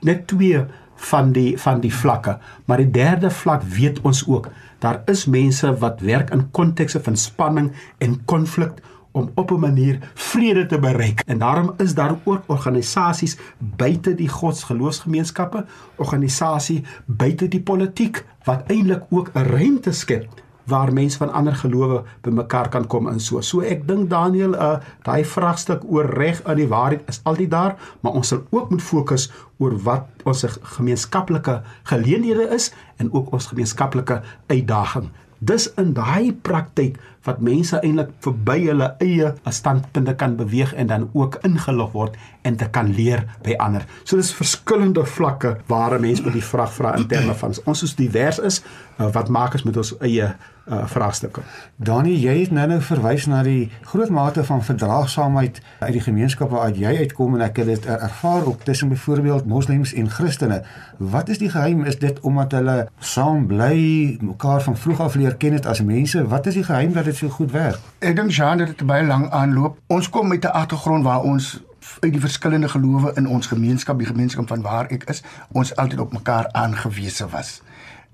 net 0.00 0.26
twee 0.26 0.64
van 0.96 1.32
die 1.32 1.58
van 1.60 1.80
die 1.80 1.94
vlakke. 1.94 2.38
Maar 2.64 2.76
die 2.76 2.90
derde 2.90 3.30
vlak 3.30 3.62
weet 3.62 4.00
ons 4.00 4.26
ook, 4.28 4.48
daar 4.78 5.02
is 5.04 5.26
mense 5.26 5.78
wat 5.78 6.00
werk 6.00 6.30
in 6.30 6.50
kontekste 6.50 7.02
van 7.02 7.16
spanning 7.16 7.72
en 7.98 8.24
konflik 8.24 8.82
om 9.12 9.30
op 9.34 9.50
'n 9.50 9.60
manier 9.60 9.98
vrede 10.14 10.66
te 10.66 10.78
bereik. 10.78 11.22
En 11.26 11.38
daarom 11.38 11.74
is 11.76 11.94
daar 11.94 12.16
ook 12.24 12.42
organisasies 12.46 13.36
buite 13.58 14.14
die 14.14 14.28
godsgeloofsgemeenskappe, 14.28 15.64
organisasie 15.96 16.84
buite 17.04 17.48
die 17.48 17.62
politiek 17.62 18.24
wat 18.44 18.62
eintlik 18.66 19.02
ook 19.10 19.30
'n 19.34 19.38
ruimte 19.38 19.92
skep 19.92 20.44
waar 20.66 20.92
mense 20.92 21.18
van 21.18 21.32
ander 21.32 21.54
gelowe 21.54 22.02
bymekaar 22.22 22.68
kan 22.68 22.86
kom 22.86 23.08
in 23.08 23.20
so. 23.20 23.40
So 23.40 23.60
ek 23.60 23.86
dink 23.88 24.10
Daniel, 24.10 24.54
uh 24.54 24.78
daai 25.06 25.24
vraagstuk 25.24 25.84
oor 25.90 26.08
reg 26.18 26.42
en 26.44 26.58
die 26.58 26.68
waarheid 26.70 27.06
is 27.10 27.20
altyd 27.24 27.50
daar, 27.50 27.76
maar 28.00 28.18
ons 28.18 28.32
sal 28.34 28.42
ook 28.50 28.70
moet 28.70 28.82
fokus 28.82 29.30
oor 29.58 29.76
wat 29.86 30.26
ons 30.26 30.44
gemeenskaplike 30.76 31.60
geleenthede 31.90 32.50
is 32.54 32.72
en 32.96 33.12
ook 33.12 33.32
ons 33.32 33.46
gemeenskaplike 33.52 34.20
uitdaging. 34.46 35.10
Dis 35.38 35.68
in 35.76 35.92
daai 35.92 36.32
praktyk 36.32 36.96
wat 37.26 37.42
mense 37.44 37.76
eintlik 37.84 38.12
verby 38.24 38.56
hulle 38.62 38.88
eie 39.04 39.34
standpunte 39.52 40.14
kan 40.16 40.36
beweeg 40.38 40.72
en 40.74 40.88
dan 40.88 41.08
ook 41.12 41.36
ingelig 41.44 41.92
word 41.92 42.16
en 42.46 42.56
te 42.56 42.68
kan 42.70 42.92
leer 42.94 43.24
by 43.42 43.56
ander. 43.62 43.86
So 44.04 44.16
dis 44.16 44.34
verskillende 44.34 45.04
vlakke 45.04 45.56
waar 45.66 45.98
'n 45.98 46.00
mens 46.00 46.22
met 46.22 46.32
die 46.32 46.44
vraag 46.44 46.72
vra 46.72 46.94
in 46.96 47.06
terme 47.06 47.34
van 47.34 47.54
ons 47.64 47.82
is 47.82 47.94
divers 47.94 48.38
is, 48.38 48.62
uh, 48.98 49.12
wat 49.12 49.28
maak 49.28 49.52
ons 49.52 49.62
met 49.62 49.76
ons 49.76 49.94
eie 49.98 50.36
uh, 50.66 50.86
vraagstukke. 50.86 51.42
Dani, 51.76 52.14
jy 52.20 52.34
het 52.40 52.52
nou-nou 52.54 52.80
verwys 52.82 53.26
na 53.30 53.42
die 53.46 53.70
groot 53.90 54.10
mate 54.10 54.44
van 54.44 54.64
verdraagsaamheid 54.64 55.60
uit 55.80 55.92
die 55.92 56.02
gemeenskap 56.02 56.50
waaruit 56.50 56.78
jy 56.80 56.96
uitkom 57.04 57.34
en 57.34 57.44
ek 57.46 57.60
het 57.62 57.70
dit 57.70 57.86
er 57.86 58.02
ervaar 58.08 58.48
op 58.50 58.64
tussen 58.64 58.88
byvoorbeeld 58.88 59.46
moslems 59.46 59.92
en 59.94 60.10
Christene. 60.10 60.62
Wat 60.98 61.28
is 61.28 61.38
die 61.38 61.50
geheim? 61.50 61.84
Is 61.84 61.98
dit 61.98 62.20
omdat 62.20 62.52
hulle 62.52 62.88
saam 62.98 63.46
bly, 63.46 64.16
mekaar 64.20 64.62
van 64.62 64.76
vroeg 64.76 65.00
af 65.00 65.14
leer 65.14 65.36
ken 65.36 65.52
het 65.52 65.66
as 65.66 65.82
mense? 65.82 66.26
Wat 66.28 66.46
is 66.46 66.58
die 66.58 66.66
geheim 66.66 66.92
dat 66.92 67.04
dit 67.04 67.16
so 67.16 67.28
goed 67.28 67.52
werk? 67.54 67.78
Ek 67.98 68.16
dink 68.16 68.34
Jean 68.34 68.58
dat 68.58 68.74
dit 68.74 68.86
baie 68.86 69.06
lank 69.06 69.30
aanloop. 69.30 69.78
Ons 69.86 70.10
kom 70.10 70.28
met 70.28 70.44
'n 70.44 70.54
agtergrond 70.54 71.04
waar 71.04 71.22
ons 71.22 71.60
uit 72.00 72.12
die 72.12 72.20
verskillende 72.20 72.68
gelowe 72.68 73.12
in 73.14 73.26
ons 73.26 73.46
gemeenskap, 73.46 73.98
die 73.98 74.06
gemeenskap 74.06 74.48
van 74.48 74.62
waar 74.62 74.90
ek 74.90 75.04
is, 75.10 75.22
ons 75.52 75.76
altyd 75.76 76.00
op 76.00 76.12
mekaar 76.12 76.48
aangewese 76.52 77.28
was. 77.28 77.60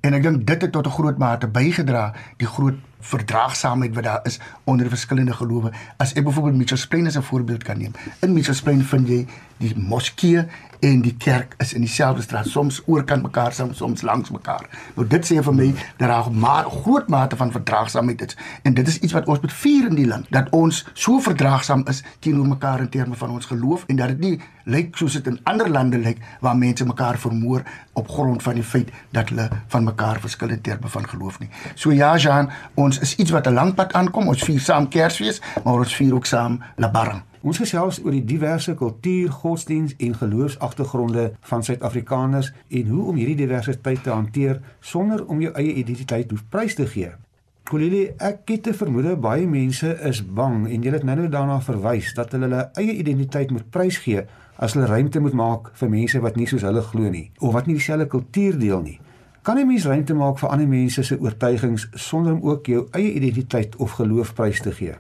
En 0.00 0.14
ek 0.14 0.23
dink 0.23 0.47
dit 0.47 0.62
het 0.62 0.73
tot 0.73 0.87
'n 0.87 0.97
groot 0.99 1.19
mate 1.19 1.47
bygedra 1.49 2.12
die 2.37 2.47
groot 2.47 2.79
verdraagsaamheid 3.03 3.95
wat 3.95 4.05
daar 4.05 4.21
is 4.29 4.39
onder 4.65 4.89
verskillende 4.89 5.33
gelowe. 5.33 5.73
As 5.97 6.13
ek 6.13 6.25
byvoorbeeld 6.25 6.57
Mitchells 6.57 6.87
Plain 6.87 7.07
as 7.07 7.17
'n 7.19 7.23
voorbeeld 7.23 7.63
kan 7.63 7.79
neem. 7.79 7.93
In 8.21 8.33
Mitchells 8.33 8.63
Plain 8.63 8.83
vind 8.83 9.09
jy 9.09 9.27
die 9.59 9.75
moskee 9.79 10.47
en 10.83 11.03
die 11.05 11.15
kerk 11.15 11.55
is 11.63 11.73
in 11.77 11.85
dieselfde 11.85 12.23
straat, 12.23 12.49
soms 12.51 12.81
oorkant 12.91 13.23
mekaar, 13.23 13.55
soms 13.55 13.79
soms 13.79 14.03
langs 14.03 14.31
mekaar. 14.35 14.67
Nou 14.97 15.07
dit 15.07 15.29
sê 15.29 15.39
vir 15.39 15.55
my 15.55 15.69
dat 16.01 16.09
daar 16.09 16.31
'n 16.31 16.39
ma 16.39 16.63
groot 16.63 17.09
mate 17.09 17.37
van 17.37 17.53
verdraagsaamheid 17.53 18.23
is 18.27 18.37
en 18.63 18.75
dit 18.75 18.89
is 18.89 18.99
iets 18.99 19.13
wat 19.13 19.27
ons 19.27 19.41
moet 19.41 19.53
vier 19.53 19.87
in 19.89 19.95
die 19.95 20.07
land, 20.07 20.27
dat 20.31 20.51
ons 20.51 20.85
so 20.93 21.21
verdraagsaam 21.21 21.85
is 21.87 22.03
teenoor 22.19 22.47
mekaar 22.47 22.81
in 22.81 22.89
terme 22.89 23.15
van 23.15 23.31
ons 23.31 23.47
geloof 23.47 23.85
en 23.87 23.97
dat 23.97 24.09
dit 24.09 24.19
nie 24.19 24.41
lyk 24.65 24.97
soos 24.97 25.13
dit 25.13 25.27
in 25.27 25.41
ander 25.45 25.71
lande 25.71 25.99
lyk 25.99 26.19
waar 26.41 26.57
mense 26.57 26.85
mekaar 26.87 27.19
vermoor 27.19 27.63
op 27.93 28.09
grond 28.09 28.43
van 28.43 28.55
die 28.55 28.63
feit 28.63 28.91
dat 29.11 29.29
hulle 29.29 29.49
van 29.67 29.85
mekaar 29.85 30.21
verskil 30.21 30.49
in 30.49 30.61
terme 30.61 30.89
van 30.89 31.09
geloof 31.09 31.39
nie. 31.39 31.49
So 31.75 31.93
ja, 31.93 32.17
Jean, 32.17 32.51
ons 32.75 32.92
is 33.01 33.17
iets 33.17 33.31
wat 33.31 33.47
'n 33.47 33.55
lang 33.55 33.75
pad 33.75 33.93
aankom. 33.93 34.29
Ons 34.29 34.43
vier 34.43 34.61
saam 34.61 34.89
Kersfees, 34.89 35.43
maar 35.65 35.75
ons 35.75 35.95
vier 35.95 36.15
ook 36.15 36.27
saam 36.27 36.61
Labarang. 36.77 37.23
Ons 37.43 37.59
gesels 37.59 38.05
oor 38.05 38.11
die 38.11 38.25
diverse 38.25 38.75
kultuur, 38.75 39.31
godsdiens 39.31 39.95
en 39.99 40.15
geloofsagtergronde 40.15 41.33
van 41.41 41.65
Suid-Afrikaners 41.65 42.53
en 42.69 42.87
hoe 42.87 43.05
om 43.05 43.17
hierdie 43.17 43.37
diversiteit 43.37 44.03
te 44.03 44.11
hanteer 44.11 44.61
sonder 44.81 45.27
om 45.27 45.41
jou 45.41 45.55
eie 45.55 45.73
identiteit 45.73 46.31
hoef 46.31 46.45
prys 46.49 46.75
te 46.75 46.87
gee. 46.87 47.11
Kolili, 47.65 48.11
ek 48.19 48.49
het 48.51 48.63
te 48.63 48.75
vermoed 48.75 49.21
baie 49.21 49.47
mense 49.47 49.99
is 50.09 50.21
bang 50.23 50.69
en 50.69 50.83
jy 50.83 50.93
het 50.93 51.05
nou-nou 51.07 51.29
daarna 51.29 51.61
verwys 51.61 52.15
dat 52.15 52.33
hulle 52.33 52.45
hulle 52.51 52.71
eie 52.79 52.95
identiteit 53.01 53.51
moet 53.51 53.71
prysgee 53.71 54.25
as 54.57 54.75
hulle 54.77 54.87
ruimte 54.87 55.21
moet 55.21 55.35
maak 55.35 55.71
vir 55.81 55.91
mense 55.91 56.21
wat 56.21 56.37
nie 56.37 56.47
soos 56.47 56.67
hulle 56.67 56.83
glo 56.83 57.11
nie 57.11 57.31
of 57.41 57.55
wat 57.57 57.67
nie 57.67 57.79
dieselfde 57.79 58.07
kultuur 58.07 58.59
deel 58.59 58.83
nie. 58.83 58.99
Kan 59.43 59.59
jy 59.59 59.65
mens 59.67 59.85
ruimte 59.91 60.15
maak 60.15 60.37
vir 60.39 60.53
ander 60.55 60.69
mense 60.71 61.03
se 61.03 61.17
oortuigings 61.19 61.89
sonder 61.99 62.37
om 62.37 62.45
ook 62.47 62.69
jou 62.71 62.83
eie 62.95 63.09
identiteit 63.19 63.73
of 63.83 63.97
geloof 63.99 64.35
prys 64.39 64.61
te 64.63 64.71
gee? 64.77 64.95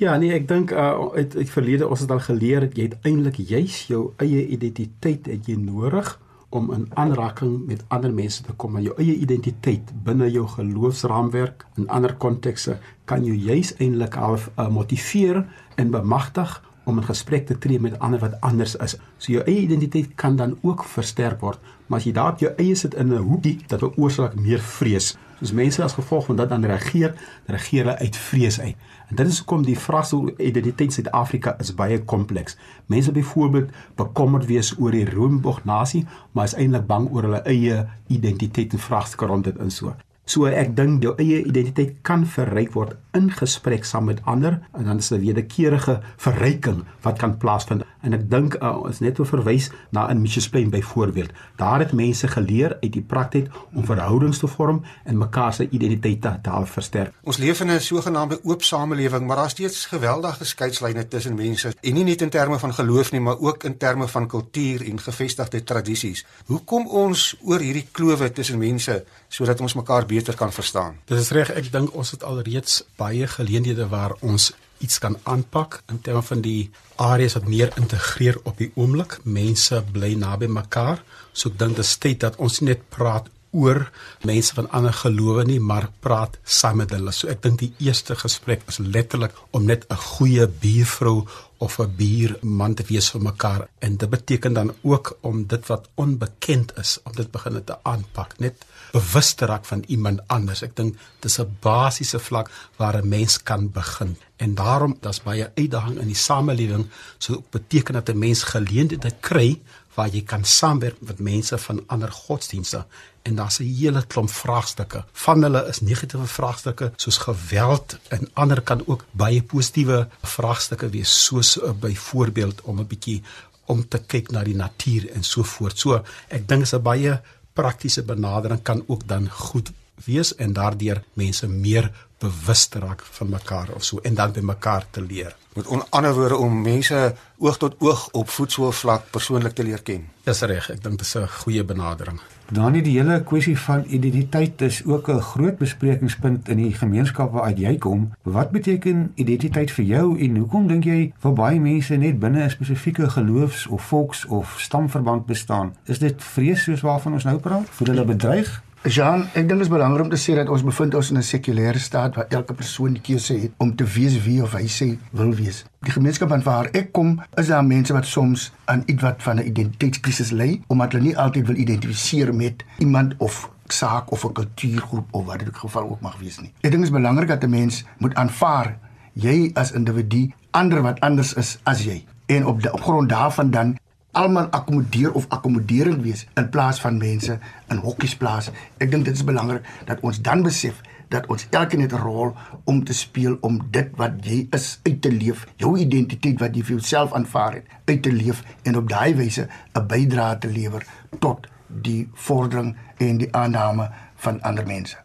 Ja, 0.00 0.14
nee, 0.16 0.32
ek 0.32 0.46
dink 0.48 0.72
uh 0.72 1.10
uit 1.12 1.36
uit 1.36 1.50
verlede 1.52 1.88
ons 1.88 2.00
het 2.00 2.14
al 2.14 2.22
geleer 2.24 2.64
jy 2.72 2.86
het 2.86 2.96
eintlik 3.04 3.36
juis 3.36 3.82
jou 3.90 4.00
eie 4.16 4.46
identiteit 4.56 5.28
het 5.28 5.44
jy 5.44 5.58
nodig 5.60 6.08
om 6.56 6.72
in 6.72 6.86
aanraking 6.96 7.66
met 7.68 7.84
ander 7.92 8.14
mense 8.16 8.46
te 8.46 8.56
kom. 8.56 8.78
Jou 8.80 8.96
eie 8.96 9.18
identiteit 9.20 9.92
binne 10.08 10.30
jou 10.32 10.46
geloofsraamwerk 10.54 11.66
in 11.76 11.88
ander 11.92 12.16
kontekste 12.16 12.78
kan 13.04 13.28
jou 13.28 13.36
juis 13.36 13.74
eintlik 13.76 14.16
half 14.16 14.48
uh, 14.56 14.70
motiveer 14.72 15.44
en 15.76 15.92
bemagtig 15.92 16.62
om 16.86 16.98
'n 16.98 17.04
gesprek 17.04 17.46
te 17.46 17.58
tree 17.58 17.80
met 17.80 17.98
ander 17.98 18.20
wat 18.20 18.40
anders 18.40 18.76
is. 18.76 18.96
So 19.18 19.32
jou 19.32 19.44
eie 19.44 19.60
identiteit 19.60 20.14
kan 20.14 20.36
dan 20.36 20.58
ook 20.62 20.84
versterk 20.84 21.40
word, 21.40 21.58
maar 21.86 21.98
as 21.98 22.04
jy 22.04 22.12
daar 22.12 22.32
op 22.32 22.38
jou 22.38 22.52
eie 22.56 22.74
sit 22.74 22.94
in 22.94 23.12
'n 23.12 23.16
hoekie, 23.16 23.58
dat 23.66 23.78
veroorsaak 23.78 24.34
meer 24.34 24.60
vrees. 24.60 25.16
Soos 25.38 25.52
mense 25.52 25.82
as 25.82 25.92
gevolg 25.92 26.24
van 26.24 26.36
dit 26.36 26.48
dan 26.48 26.64
reageer, 26.64 27.14
reageer 27.46 27.84
hulle 27.84 27.98
uit 27.98 28.16
vrees 28.16 28.60
uit. 28.60 28.76
En 29.08 29.16
dit 29.16 29.26
is 29.26 29.38
hoekom 29.38 29.62
die 29.62 29.78
vraag 29.78 30.12
oor 30.12 30.32
identiteit 30.40 30.88
in 30.88 30.92
Suid-Afrika 30.92 31.56
is 31.58 31.74
baie 31.74 32.04
kompleks. 32.04 32.56
Mense 32.86 33.12
byvoorbeeld 33.12 33.70
bekommerd 33.94 34.46
wees 34.46 34.74
oor 34.78 34.90
die 34.90 35.10
Roombog 35.10 35.64
nasie, 35.64 36.06
maar 36.32 36.44
is 36.44 36.54
eintlik 36.54 36.86
bang 36.86 37.10
oor 37.12 37.22
hulle 37.22 37.42
eie 37.44 37.86
identiteit 38.06 38.72
en 38.72 38.78
vraagstukke 38.78 39.26
rond 39.26 39.44
dit 39.44 39.58
in 39.58 39.70
so. 39.70 39.94
So 40.26 40.48
ek 40.50 40.72
dink 40.74 41.04
jou 41.06 41.12
eie 41.22 41.44
identiteit 41.46 42.00
kan 42.02 42.24
verryk 42.26 42.72
word 42.74 42.96
in 43.14 43.28
gesprek 43.30 43.84
saam 43.86 44.08
met 44.10 44.24
ander 44.26 44.56
en 44.74 44.88
dan 44.88 44.98
is 44.98 45.12
'n 45.12 45.22
wederkerige 45.22 46.00
verryking 46.16 46.82
wat 47.02 47.18
kan 47.18 47.38
plaasvind. 47.38 47.84
En 48.06 48.14
ek 48.14 48.26
dink 48.30 48.54
uh, 48.60 48.70
ons 48.86 49.00
net 49.02 49.18
oor 49.18 49.26
verwys 49.26 49.68
na 49.94 50.06
in 50.12 50.20
Mitchells 50.22 50.46
Plain 50.52 50.70
byvoorbeeld. 50.70 51.32
Daar 51.58 51.82
het 51.82 51.92
mense 51.96 52.28
geleer 52.30 52.76
uit 52.82 52.92
die 52.94 53.02
praktyk 53.02 53.50
om 53.74 53.86
verhoudings 53.88 54.38
te 54.38 54.50
vorm 54.50 54.82
en 55.04 55.18
mekaar 55.18 55.54
se 55.56 55.66
identiteite 55.66 56.36
te 56.42 56.52
help 56.54 56.70
versterk. 56.70 57.14
Ons 57.26 57.40
leef 57.42 57.60
in 57.60 57.70
'n 57.70 57.80
sogenaamde 57.80 58.38
oop 58.44 58.62
samelewing, 58.62 59.26
maar 59.26 59.36
daar's 59.36 59.52
steeds 59.52 59.86
geweldige 59.86 60.44
skeidslyne 60.44 61.08
tussen 61.08 61.34
mense 61.34 61.74
en 61.80 61.94
nie 61.94 62.04
net 62.04 62.22
in 62.22 62.30
terme 62.30 62.58
van 62.58 62.74
geloof 62.74 63.12
nie, 63.12 63.20
maar 63.20 63.38
ook 63.38 63.64
in 63.64 63.76
terme 63.76 64.08
van 64.08 64.26
kultuur 64.26 64.86
en 64.90 65.00
gevestigde 65.00 65.64
tradisies. 65.64 66.24
Hoe 66.46 66.60
kom 66.64 66.86
ons 66.86 67.36
oor 67.42 67.60
hierdie 67.60 67.88
klowe 67.92 68.32
tussen 68.32 68.58
mense 68.58 69.04
sodat 69.28 69.60
ons 69.60 69.74
mekaar 69.74 70.06
beter 70.06 70.36
kan 70.36 70.52
verstaan? 70.52 70.96
Dit 71.04 71.18
is 71.18 71.30
reg, 71.30 71.50
ek 71.50 71.72
dink 71.72 71.94
ons 71.94 72.10
het 72.10 72.22
alreeds 72.22 72.84
baie 72.96 73.26
geleenthede 73.26 73.88
waar 73.88 74.12
ons 74.20 74.52
iets 74.78 74.98
kan 74.98 75.16
aanpak 75.22 75.82
in 75.92 76.00
terme 76.00 76.22
van 76.22 76.40
die 76.44 76.70
areas 76.96 77.36
wat 77.38 77.48
meer 77.48 77.72
integreer 77.76 78.38
op 78.44 78.58
die 78.58 78.70
oomblik. 78.74 79.18
Mense 79.24 79.82
bly 79.92 80.14
naby 80.18 80.48
mekaar. 80.50 81.02
So 81.32 81.52
ek 81.52 81.58
dink 81.58 81.76
dit 81.76 81.84
is 81.84 81.96
tyd 82.02 82.20
dat 82.24 82.36
ons 82.42 82.60
net 82.60 82.88
praat 82.92 83.30
oor 83.56 83.86
mense 84.28 84.54
van 84.54 84.68
ander 84.76 84.92
gelowe 84.92 85.44
nie, 85.48 85.58
maar 85.60 85.88
praat 86.04 86.36
saam 86.44 86.82
met 86.82 86.92
hulle. 86.94 87.12
So 87.12 87.30
ek 87.32 87.42
dink 87.46 87.62
die 87.64 87.72
eerste 87.88 88.16
gesprek 88.20 88.66
is 88.70 88.78
letterlik 88.78 89.34
om 89.56 89.64
net 89.64 89.86
'n 89.90 89.96
goeie 89.96 90.46
buurvrou 90.46 91.26
of 91.58 91.78
'n 91.80 91.94
buurman 91.96 92.74
te 92.74 92.84
wees 92.88 93.10
vir 93.10 93.22
mekaar 93.22 93.68
en 93.78 93.96
dit 93.96 94.10
beteken 94.10 94.52
dan 94.52 94.74
ook 94.82 95.18
om 95.20 95.46
dit 95.46 95.66
wat 95.66 95.88
onbekend 95.94 96.76
is, 96.76 96.98
om 97.04 97.12
dit 97.12 97.30
begin 97.30 97.64
te 97.64 97.76
aanpak, 97.82 98.38
net 98.38 98.64
bewus 98.92 99.32
te 99.34 99.46
raak 99.46 99.64
van 99.64 99.84
iemand 99.86 100.20
anders. 100.26 100.62
Ek 100.62 100.76
dink 100.76 100.96
dis 101.20 101.38
'n 101.38 101.56
basiese 101.60 102.18
vlak 102.18 102.50
waar 102.76 102.96
'n 102.96 103.08
mens 103.08 103.42
kan 103.42 103.70
begin. 103.70 104.16
En 104.36 104.54
daarom, 104.54 104.96
daar's 105.00 105.22
baie 105.22 105.50
uitdaging 105.54 105.98
in 105.98 106.06
die 106.06 106.22
samelewing, 106.28 106.86
so 107.18 107.42
beteken 107.50 107.94
dat 107.94 108.08
'n 108.08 108.18
mens 108.18 108.42
geleenthede 108.42 109.12
kry 109.20 109.60
waar 109.94 110.08
jy 110.08 110.22
kan 110.22 110.44
saamwerk 110.44 111.00
met 111.00 111.18
mense 111.18 111.58
van 111.58 111.82
ander 111.86 112.12
godsdienste 112.12 112.84
en 113.26 113.34
daar's 113.34 113.58
'n 113.60 113.74
hele 113.78 114.02
klomp 114.06 114.30
vraagstukke. 114.30 115.04
Van 115.12 115.42
hulle 115.42 115.62
is 115.68 115.80
negatiewe 115.80 116.26
vraagstukke 116.26 116.92
soos 116.96 117.18
geweld 117.18 117.98
en 118.08 118.28
ander 118.32 118.60
kan 118.60 118.82
ook 118.86 119.04
baie 119.10 119.42
positiewe 119.42 120.08
vraagstukke 120.22 120.88
wees 120.88 121.24
soos 121.24 121.56
uh, 121.56 121.70
byvoorbeeld 121.70 122.60
om 122.62 122.80
'n 122.80 122.86
bietjie 122.86 123.22
om 123.66 123.88
te 123.88 123.98
kyk 123.98 124.30
na 124.30 124.42
die 124.42 124.56
natuur 124.56 125.10
en 125.10 125.22
so 125.22 125.42
voort. 125.42 125.78
So 125.78 126.02
ek 126.28 126.48
dink 126.48 126.62
is 126.62 126.74
'n 126.74 126.82
baie 126.82 127.20
praktiese 127.52 128.02
benadering 128.02 128.62
kan 128.62 128.84
ook 128.86 129.08
dan 129.08 129.30
goed 129.30 129.72
wees 130.04 130.34
en 130.34 130.52
daardeur 130.52 131.02
mense 131.12 131.48
meer 131.48 131.90
bewus 132.18 132.66
te 132.66 132.78
raak 132.78 133.02
van 133.02 133.28
mekaar 133.28 133.68
of 133.74 133.84
so 133.84 133.98
en 134.02 134.14
dan 134.14 134.32
by 134.32 134.40
mekaar 134.40 134.86
te 134.90 135.00
leer. 135.00 135.36
Met 135.56 135.68
ander 135.90 136.14
woorde 136.14 136.36
om 136.36 136.62
mense 136.62 137.14
oog 137.38 137.56
tot 137.56 137.74
oog 137.78 138.08
op 138.12 138.28
voetsoervlak 138.28 139.10
persoonlik 139.10 139.52
te 139.52 139.64
leer 139.64 139.82
ken. 139.82 140.04
Dis 140.24 140.40
reg, 140.40 140.70
ek 140.70 140.82
dink 140.82 140.98
dit 140.98 141.06
is 141.06 141.16
'n 141.16 141.28
goeie 141.28 141.64
benadering. 141.64 142.20
Dan 142.52 142.72
die 142.72 142.98
hele 142.98 143.22
kwessie 143.22 143.58
van 143.58 143.84
identiteit 143.88 144.60
is 144.60 144.84
ook 144.84 145.08
'n 145.08 145.20
groot 145.20 145.58
besprekingspunt 145.58 146.48
in 146.48 146.56
die 146.56 146.72
gemeenskap 146.72 147.32
waaruit 147.32 147.58
jy 147.58 147.78
kom. 147.78 148.12
Wat 148.22 148.50
beteken 148.50 149.12
identiteit 149.14 149.70
vir 149.70 149.84
jou 149.84 150.18
en 150.18 150.36
hoekom 150.36 150.68
dink 150.68 150.84
jy 150.84 151.12
vir 151.18 151.32
baie 151.32 151.60
mense 151.60 151.96
net 151.96 152.18
binne 152.18 152.44
'n 152.44 152.50
spesifieke 152.50 153.10
geloofs- 153.10 153.66
of 153.66 153.82
volks- 153.82 154.26
of 154.26 154.54
stamverband 154.58 155.26
bestaan? 155.26 155.74
Is 155.84 155.98
dit 155.98 156.22
vrees 156.22 156.62
soos 156.62 156.80
waarvan 156.80 157.12
ons 157.12 157.24
nou 157.24 157.38
praat? 157.38 157.66
Voel 157.70 157.88
hulle 157.88 158.04
bedreig? 158.04 158.62
Jean, 158.86 159.24
ek 159.34 159.48
dink 159.48 159.58
dit 159.58 159.64
is 159.64 159.70
belangrik 159.72 160.04
om 160.04 160.10
te 160.12 160.18
sê 160.20 160.36
dat 160.38 160.50
ons 160.52 160.62
bevind 160.62 160.94
ons 160.94 161.08
in 161.10 161.16
'n 161.18 161.26
sekulêre 161.26 161.78
staat 161.82 162.14
waar 162.14 162.26
elke 162.30 162.54
persoon 162.54 162.92
die 162.92 163.02
keuse 163.02 163.34
het 163.34 163.50
om 163.58 163.74
te 163.74 163.84
wees 163.84 164.14
wie 164.22 164.42
of 164.42 164.52
hy 164.52 164.66
sê 164.68 164.96
wil 165.10 165.34
wees. 165.34 165.64
Die 165.82 165.90
gemeenskap 165.90 166.30
waar 166.44 166.68
ek 166.72 166.92
kom, 166.92 167.20
is 167.34 167.48
daar 167.48 167.64
mense 167.64 167.92
wat 167.92 168.06
soms 168.06 168.52
aan 168.66 168.84
ietwat 168.86 169.22
van 169.22 169.36
'n 169.40 169.46
identiteitskrisis 169.46 170.30
ly 170.30 170.60
omdat 170.68 170.92
hulle 170.92 171.04
nie 171.04 171.18
altyd 171.18 171.46
wil 171.46 171.56
identifiseer 171.56 172.34
met 172.34 172.64
iemand 172.78 173.14
of 173.18 173.50
saak 173.66 174.12
of 174.12 174.24
'n 174.24 174.32
kultuurgroep 174.32 175.06
of 175.10 175.24
wat 175.26 175.38
dit 175.38 175.48
ook 175.48 175.56
geval 175.56 175.90
ook 175.90 176.00
mag 176.00 176.18
wees 176.18 176.38
nie. 176.40 176.52
Ek 176.62 176.70
dink 176.70 176.82
dit 176.82 176.82
is 176.82 176.90
belangrik 176.90 177.28
dat 177.28 177.42
'n 177.42 177.50
mens 177.50 177.84
moet 177.98 178.14
aanvaar 178.14 178.78
jy 179.12 179.50
as 179.54 179.72
individu 179.72 180.30
ander 180.50 180.82
wat 180.82 181.00
anders 181.00 181.34
is 181.34 181.58
as 181.62 181.84
jy 181.84 182.04
en 182.26 182.46
op 182.46 182.62
die 182.62 182.72
op 182.72 182.80
grond 182.80 183.08
daarvan 183.08 183.50
dan 183.50 183.76
almal 184.16 184.48
akkommodeer 184.56 185.12
of 185.12 185.26
akkommoderend 185.28 186.02
wees 186.02 186.24
in 186.40 186.48
plaas 186.48 186.80
van 186.80 186.96
mense 186.96 187.38
in 187.68 187.80
hokkies 187.84 188.16
plaas. 188.16 188.50
Ek 188.80 188.90
dink 188.90 189.04
dit 189.04 189.14
is 189.14 189.24
belangrik 189.24 189.66
dat 189.88 190.00
ons 190.00 190.20
dan 190.24 190.44
besef 190.46 190.80
dat 191.12 191.26
ons 191.30 191.46
elkeen 191.50 191.84
het 191.84 191.92
'n 191.92 192.02
rol 192.02 192.32
om 192.64 192.84
te 192.84 192.92
speel 192.92 193.36
om 193.40 193.60
dit 193.70 193.88
wat 193.96 194.12
jy 194.24 194.46
is 194.50 194.80
uit 194.82 195.02
te 195.02 195.12
leef, 195.12 195.46
jou 195.56 195.78
identiteit 195.78 196.40
wat 196.40 196.56
jy 196.56 196.62
vir 196.62 196.76
jouself 196.76 197.12
aanvaar 197.12 197.52
het, 197.52 197.66
uit 197.84 198.02
te 198.02 198.12
leef 198.12 198.42
en 198.62 198.76
op 198.76 198.88
daai 198.88 199.14
wyse 199.14 199.48
'n 199.74 199.86
bydrae 199.86 200.38
te 200.38 200.48
lewer 200.48 200.86
tot 201.18 201.46
die 201.66 202.08
vordering 202.12 202.76
en 202.96 203.18
die 203.18 203.34
aanname 203.34 203.90
van 204.16 204.42
ander 204.42 204.66
mense. 204.66 204.96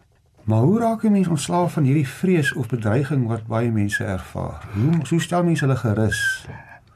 Maar 0.44 0.62
hoe 0.62 0.80
raak 0.80 1.03
'n 1.03 1.12
mens 1.12 1.27
ontslaaf 1.27 1.74
van 1.74 1.84
hierdie 1.84 2.08
vrees 2.08 2.53
of 2.53 2.68
bedreiging 2.68 3.27
wat 3.27 3.48
baie 3.48 3.72
mense 3.72 4.03
ervaar? 4.03 4.68
Hoe 4.74 5.08
hoe 5.10 5.22
stel 5.22 5.44
mense 5.44 5.65
hulle 5.65 5.77
gerus? 5.77 6.48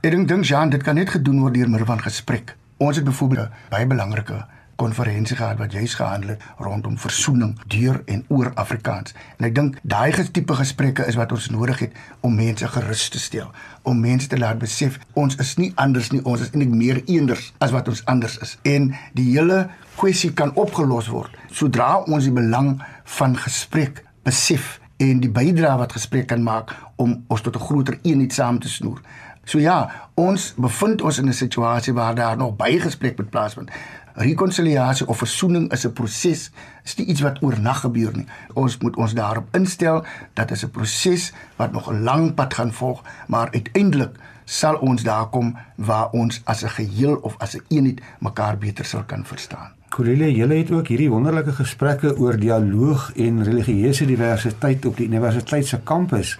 Ek 0.05 0.13
dink 0.13 0.27
dink 0.29 0.45
Jean, 0.45 0.69
dit 0.69 0.83
kan 0.85 0.93
net 0.93 1.09
gedoen 1.09 1.39
word 1.41 1.55
deur 1.57 1.69
middel 1.73 1.87
van 1.89 1.97
gesprek. 1.97 2.51
Ons 2.77 2.99
het 2.99 3.05
byvoorbeeld 3.07 3.55
baie 3.71 3.87
belangrike 3.89 4.35
konferensie 4.77 5.33
gehad 5.39 5.57
wat 5.57 5.73
juis 5.73 5.95
gehandel 5.97 6.35
het 6.35 6.43
rondom 6.61 6.99
versoening 7.01 7.55
deur 7.73 7.97
en 8.05 8.21
oor 8.29 8.51
Afrikaans. 8.53 9.15
En 9.39 9.47
ek 9.49 9.55
dink 9.57 9.79
daai 9.81 10.13
tipe 10.29 10.59
gesprekke 10.59 11.07
is 11.09 11.17
wat 11.17 11.33
ons 11.33 11.49
nodig 11.49 11.81
het 11.87 11.97
om 12.21 12.37
mense 12.37 12.69
gerus 12.75 13.07
te 13.09 13.23
stel, 13.23 13.49
om 13.81 13.97
mense 13.97 14.29
te 14.29 14.37
laat 14.37 14.61
besef 14.61 15.01
ons 15.13 15.39
is 15.41 15.55
nie 15.57 15.71
anders 15.75 16.11
nie, 16.13 16.21
ons 16.21 16.45
is 16.45 16.53
eintlik 16.53 16.77
meer 16.77 17.01
eenders 17.07 17.49
as 17.57 17.73
wat 17.73 17.89
ons 17.89 18.05
anders 18.05 18.37
is. 18.45 18.59
En 18.61 18.93
die 19.17 19.31
hele 19.31 19.71
kwessie 19.97 20.35
kan 20.37 20.53
opgelos 20.53 21.09
word 21.09 21.33
sodra 21.49 22.03
ons 22.05 22.29
die 22.29 22.37
belang 22.43 22.75
van 23.17 23.33
gesprek 23.41 24.05
besef 24.21 24.75
en 25.01 25.19
die 25.19 25.33
bydrae 25.33 25.75
wat 25.81 25.97
gesprek 25.97 26.29
kan 26.29 26.43
maak 26.43 26.71
om 27.01 27.23
ons 27.27 27.41
tot 27.41 27.55
'n 27.55 27.67
groter 27.67 27.97
eenheid 28.03 28.33
saam 28.33 28.59
te 28.59 28.69
snoer. 28.69 29.01
So 29.45 29.59
ja, 29.61 30.09
ons 30.17 30.53
bevind 30.57 31.01
ons 31.05 31.17
in 31.21 31.27
'n 31.29 31.33
situasie 31.33 31.93
waar 31.93 32.15
daar 32.15 32.37
nog 32.37 32.55
baie 32.55 32.79
gesprek 32.79 33.17
moet 33.17 33.29
plaasvind. 33.29 33.69
Rekonsiliasie 34.13 35.07
of 35.07 35.17
versoening 35.17 35.71
is 35.71 35.85
'n 35.85 35.93
proses, 35.93 36.51
is 36.83 36.95
nie 36.95 37.07
iets 37.07 37.21
wat 37.21 37.41
oornag 37.41 37.79
gebeur 37.79 38.11
nie. 38.15 38.25
Ons 38.53 38.77
moet 38.77 38.95
ons 38.95 39.13
daarop 39.13 39.47
instel 39.51 40.05
dat 40.33 40.47
dit 40.47 40.63
'n 40.63 40.69
proses 40.69 41.33
wat 41.55 41.71
nog 41.71 41.91
'n 41.91 42.03
lang 42.03 42.33
pad 42.33 42.53
gaan 42.53 42.73
volg, 42.73 43.03
maar 43.27 43.51
uiteindelik 43.51 44.17
sal 44.45 44.75
ons 44.75 45.03
daar 45.03 45.29
kom 45.29 45.57
waar 45.75 46.09
ons 46.09 46.41
as 46.43 46.63
'n 46.63 46.69
geheel 46.69 47.15
of 47.15 47.35
as 47.37 47.55
'n 47.55 47.57
een 47.57 47.77
eenheid 47.77 48.01
mekaar 48.19 48.57
beter 48.57 48.85
sal 48.85 49.03
kan 49.03 49.25
verstaan. 49.25 49.73
Kolile, 49.89 50.33
julle 50.33 50.55
het 50.55 50.71
ook 50.71 50.87
hierdie 50.87 51.09
wonderlike 51.09 51.51
gesprekke 51.51 52.17
oor 52.17 52.39
dialoog 52.39 53.11
en 53.15 53.43
religieuse 53.43 54.05
diversiteit 54.05 54.85
op 54.85 54.97
die 54.97 55.07
universiteit 55.07 55.65
se 55.65 55.79
kampus. 55.83 56.39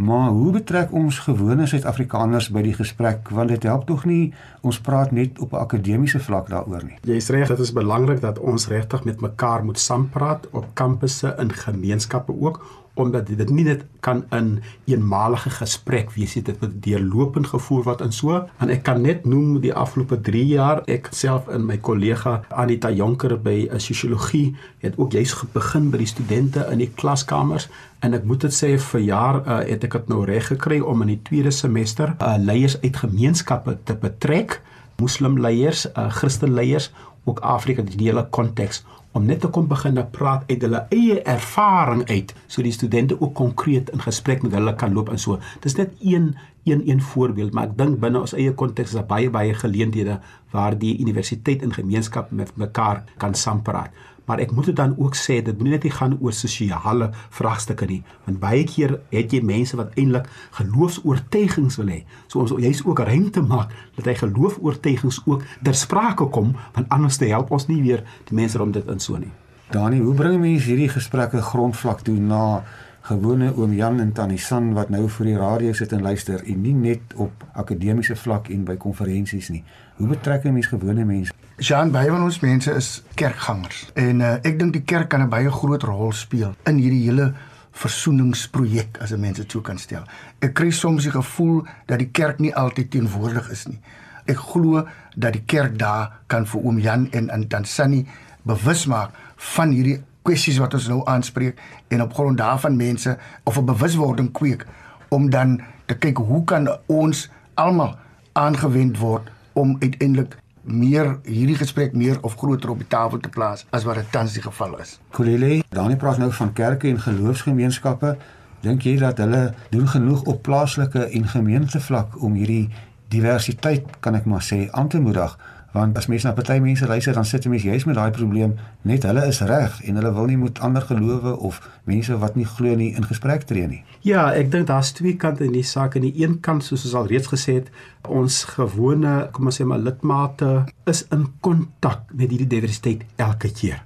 Maar 0.00 0.28
hoe 0.28 0.52
betrek 0.52 0.92
ons 0.96 1.18
gewone 1.26 1.66
Suid-Afrikaners 1.68 2.46
by 2.54 2.62
die 2.64 2.72
gesprek 2.72 3.28
want 3.36 3.52
dit 3.52 3.66
help 3.68 3.82
tog 3.88 4.06
nie 4.08 4.30
ons 4.64 4.78
praat 4.80 5.12
net 5.12 5.38
op 5.44 5.52
'n 5.52 5.60
akademiese 5.60 6.20
vlak 6.24 6.48
daaroor 6.48 6.84
nie. 6.84 6.96
Jy 7.04 7.16
is 7.20 7.28
reg, 7.28 7.48
dit 7.48 7.58
is 7.58 7.72
belangrik 7.72 8.20
dat 8.20 8.38
ons 8.38 8.68
regtig 8.68 9.04
met 9.04 9.20
mekaar 9.20 9.64
moet 9.64 9.78
saampraat 9.78 10.48
op 10.50 10.66
kampusse 10.74 11.34
in 11.38 11.52
gemeenskappe 11.52 12.32
ook 12.40 12.64
omdat 12.94 13.26
dit 13.26 13.50
nie 13.50 13.64
net 13.64 13.84
kan 14.04 14.22
in 14.34 14.58
eenmalige 14.90 15.50
gesprek 15.50 16.10
wees 16.16 16.34
dit 16.34 16.60
moet 16.60 16.72
deurlopend 16.84 17.46
gevoer 17.52 17.84
word 17.84 18.00
en 18.04 18.12
so. 18.12 18.40
En 18.58 18.72
ek 18.72 18.82
kan 18.88 19.02
net 19.02 19.26
noem 19.28 19.60
die 19.62 19.74
afgelope 19.74 20.20
3 20.26 20.44
jaar 20.46 20.82
ek 20.90 21.10
self 21.16 21.48
en 21.48 21.66
my 21.68 21.78
kollega 21.78 22.40
Anita 22.50 22.90
Jonker 22.90 23.36
by 23.40 23.68
sosiologie 23.76 24.56
het 24.84 24.98
ook 24.98 25.12
juis 25.12 25.34
begin 25.52 25.90
by 25.90 26.02
die 26.02 26.10
studente 26.10 26.66
in 26.72 26.82
die 26.82 26.90
klaskamers. 26.96 27.68
En 28.00 28.16
ek 28.16 28.24
moet 28.24 28.46
dit 28.46 28.54
sê 28.54 28.74
vir 28.80 29.04
jaar 29.04 29.42
uh, 29.44 29.60
het 29.68 29.84
ek 29.84 29.98
dit 29.98 30.12
nou 30.12 30.24
reg 30.28 30.50
gekry 30.52 30.80
om 30.80 31.04
in 31.04 31.14
die 31.14 31.22
tweede 31.26 31.52
semester 31.54 32.14
uh, 32.18 32.34
leiers 32.40 32.78
uit 32.80 32.96
gemeenskappe 32.96 33.78
te 33.84 33.96
betrek. 34.00 34.60
Moslim 35.00 35.38
leiers 35.40 35.86
uh, 35.92 36.08
christen 36.12 36.54
leiers 36.56 36.90
ook 37.28 37.42
Afrika 37.44 37.84
die 37.84 38.00
hele 38.00 38.24
konteks 38.32 38.82
om 39.12 39.26
net 39.26 39.40
te 39.42 39.50
kom 39.50 39.66
begin 39.70 39.96
te 39.98 40.04
praat 40.14 40.46
uit 40.50 40.62
hulle 40.62 40.84
eie 40.94 41.18
ervaring 41.28 42.04
uit 42.10 42.34
so 42.46 42.62
die 42.62 42.74
studente 42.74 43.18
ook 43.20 43.34
konkreet 43.34 43.90
in 43.94 44.04
gesprek 44.04 44.44
met 44.46 44.54
hulle 44.54 44.74
kan 44.78 44.94
loop 44.94 45.10
en 45.10 45.18
so. 45.18 45.40
Dis 45.64 45.76
net 45.78 45.96
een 46.00 46.34
een 46.68 46.82
een 46.90 47.00
voorbeeld, 47.00 47.54
maar 47.56 47.70
ek 47.70 47.76
dink 47.78 48.00
binne 48.02 48.20
ons 48.20 48.34
eie 48.36 48.52
konteks 48.54 48.92
is 48.92 48.98
daar 48.98 49.08
baie 49.08 49.30
baie 49.32 49.54
geleenthede 49.56 50.18
waar 50.52 50.76
die 50.78 50.92
universiteit 51.00 51.62
en 51.64 51.72
gemeenskap 51.72 52.30
met 52.30 52.52
mekaar 52.60 53.04
kan 53.16 53.34
saampraat 53.34 53.96
maar 54.30 54.42
ek 54.44 54.54
moet 54.54 54.70
dit 54.70 54.78
dan 54.78 54.94
ook 54.94 55.18
sê 55.18 55.40
dit 55.42 55.58
moet 55.58 55.74
net 55.74 55.88
nie 55.88 55.94
gaan 55.96 56.14
oor 56.20 56.34
sosiale 56.36 57.10
vraagstukke 57.38 57.88
nie 57.90 58.00
want 58.28 58.38
baie 58.42 58.62
keer 58.72 58.96
het 59.10 59.34
jy 59.34 59.42
mense 59.52 59.78
wat 59.80 59.98
eintlik 59.98 60.30
geloofs-oortuigings 60.60 61.80
wil 61.82 61.90
hê 61.96 62.00
so 62.26 62.44
ons 62.44 62.54
jy's 62.62 62.84
ook 62.86 63.02
ruimte 63.10 63.42
maak 63.42 63.74
dat 63.98 64.12
hy 64.12 64.14
geloof-oortuigings 64.22 65.22
ook 65.26 65.42
ter 65.66 65.74
sprake 65.84 66.30
kom 66.36 66.54
want 66.78 66.86
anders 66.94 67.18
te 67.18 67.32
help 67.34 67.50
ons 67.58 67.66
nie 67.72 67.82
weer 67.82 68.06
die 68.30 68.38
mense 68.38 68.62
om 68.62 68.76
dit 68.78 68.94
in 68.94 69.02
so 69.02 69.18
nie 69.18 69.34
Dani 69.74 70.00
hoe 70.02 70.14
bring 70.18 70.40
mense 70.42 70.66
hierdie 70.70 70.90
gesprekke 70.90 71.42
grondvlak 71.50 72.06
toe 72.06 72.16
na 72.18 72.62
gewone 73.10 73.52
oom 73.56 73.72
Jan 73.72 74.00
en 74.00 74.12
tannie 74.12 74.38
San 74.38 74.72
wat 74.76 74.90
nou 74.92 75.06
vir 75.08 75.30
die 75.30 75.36
radio 75.38 75.72
sit 75.76 75.92
en 75.96 76.02
luister 76.04 76.42
en 76.44 76.62
nie 76.62 76.74
net 76.76 77.14
op 77.16 77.44
akademiese 77.58 78.16
vlak 78.16 78.50
en 78.54 78.64
by 78.68 78.76
konferensies 78.80 79.48
nie. 79.54 79.62
Hoe 79.98 80.10
betrek 80.10 80.44
jy 80.44 80.52
mense 80.54 80.74
gewone 80.74 81.06
mense? 81.08 81.39
Jean, 81.60 81.90
baie 81.92 82.08
van 82.08 82.22
ons 82.24 82.38
mense 82.40 82.72
is 82.72 82.86
kerkgangers 83.20 83.82
en 84.00 84.22
uh, 84.24 84.28
ek 84.48 84.54
dink 84.56 84.72
die 84.72 84.86
kerk 84.88 85.10
kan 85.12 85.20
'n 85.20 85.28
baie 85.28 85.50
groot 85.52 85.82
rol 85.84 86.14
speel 86.16 86.54
in 86.64 86.78
hierdie 86.80 87.02
hele 87.04 87.34
versoeningsprojek 87.82 88.96
as 89.04 89.12
'n 89.12 89.20
mens 89.20 89.36
dit 89.36 89.52
sou 89.52 89.60
kan 89.60 89.76
stel. 89.76 90.08
Ek 90.40 90.54
kry 90.54 90.70
soms 90.70 91.04
die 91.04 91.12
gevoel 91.12 91.66
dat 91.86 91.98
die 91.98 92.08
kerk 92.08 92.40
nie 92.40 92.54
altyd 92.54 92.90
teenwoordig 92.90 93.50
is 93.50 93.66
nie. 93.68 93.78
Ek 94.24 94.40
glo 94.40 94.88
dat 95.16 95.32
die 95.32 95.44
kerk 95.44 95.78
daar 95.78 96.24
kan 96.26 96.46
vir 96.46 96.60
oom 96.64 96.78
Jan 96.78 97.08
en 97.12 97.28
en 97.28 97.48
dan 97.48 97.64
Sunny 97.64 98.06
bewus 98.42 98.86
maak 98.86 99.12
van 99.36 99.70
hierdie 99.70 100.00
kwessies 100.22 100.58
wat 100.58 100.74
ons 100.74 100.88
nou 100.88 101.04
aanspreek 101.04 101.60
en 101.88 102.02
op 102.02 102.14
grond 102.14 102.38
daarvan 102.38 102.76
mense 102.76 103.18
of 103.44 103.58
'n 103.58 103.66
bewuswording 103.66 104.32
kweek 104.32 104.64
om 105.10 105.30
dan 105.30 105.60
te 105.86 105.94
kyk 105.94 106.16
hoe 106.16 106.44
kan 106.44 106.68
ons 106.86 107.28
almal 107.54 107.98
aangewend 108.32 108.98
word 108.98 109.28
om 109.52 109.76
uiteindelik 109.80 110.40
meer 110.62 111.18
hierdie 111.24 111.56
gesprek 111.56 111.94
meer 111.96 112.18
of 112.26 112.36
groter 112.36 112.70
op 112.70 112.78
die 112.78 112.88
tafel 112.88 113.20
te 113.20 113.28
plaas 113.28 113.66
as 113.70 113.84
wat 113.88 114.00
dit 114.00 114.12
tans 114.12 114.32
die 114.36 114.42
geval 114.42 114.78
is. 114.78 114.98
Kolile, 115.16 115.62
Dani 115.68 115.96
praat 115.96 116.18
nou 116.18 116.32
van 116.32 116.52
kerke 116.52 116.88
en 116.88 117.00
geloofsgemeenskappe. 117.00 118.16
Dink 118.60 118.84
jy 118.84 118.98
dat 119.00 119.18
hulle 119.18 119.54
doen 119.70 119.88
genoeg 119.88 120.22
op 120.28 120.42
plaaslike 120.42 121.06
en 121.08 121.28
gemeentevlak 121.28 122.20
om 122.22 122.36
hierdie 122.36 122.68
diversiteit 123.10 123.86
kan 124.04 124.14
ek 124.14 124.28
maar 124.28 124.44
sê 124.44 124.66
aan 124.70 124.88
te 124.88 125.00
moedig 125.00 125.36
Want 125.72 125.96
as 125.96 126.08
mense 126.10 126.26
na 126.26 126.32
party 126.34 126.58
mense 126.58 126.86
luister, 126.86 127.14
dan 127.14 127.24
sit 127.24 127.44
'n 127.44 127.50
mens 127.50 127.62
juist 127.62 127.86
met 127.86 127.94
daai 127.94 128.10
probleem, 128.10 128.54
net 128.82 129.02
hulle 129.02 129.26
is 129.26 129.40
reg 129.40 129.82
en 129.82 129.94
hulle 129.94 130.12
wil 130.12 130.24
nie 130.24 130.36
met 130.36 130.58
ander 130.60 130.82
gelowe 130.82 131.38
of 131.38 131.70
mense 131.84 132.18
wat 132.18 132.34
nie 132.34 132.44
glo 132.44 132.74
nie 132.74 132.94
in 132.94 133.04
gesprek 133.04 133.42
tree 133.42 133.66
nie. 133.66 133.84
Ja, 134.00 134.32
ek 134.32 134.50
dink 134.50 134.66
daar's 134.66 134.92
twee 134.92 135.16
kante 135.16 135.44
in 135.44 135.52
die 135.52 135.62
saak. 135.62 135.94
Aan 135.94 136.02
die 136.02 136.22
een 136.22 136.40
kant, 136.40 136.64
soos 136.64 136.84
ons 136.84 136.94
al 136.94 137.06
reeds 137.06 137.26
gesê 137.26 137.54
het, 137.54 137.70
ons 138.08 138.44
gewone, 138.44 139.28
kom 139.32 139.46
ons 139.46 139.60
sê 139.60 139.64
maar 139.64 139.78
lidmate 139.78 140.64
is 140.86 141.06
in 141.10 141.26
kontak 141.40 142.00
met 142.12 142.30
hierdie 142.30 142.46
diversiteit 142.46 143.04
elke 143.16 143.52
keer. 143.52 143.82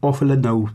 Of 0.00 0.18
hulle 0.18 0.36
nou 0.36 0.68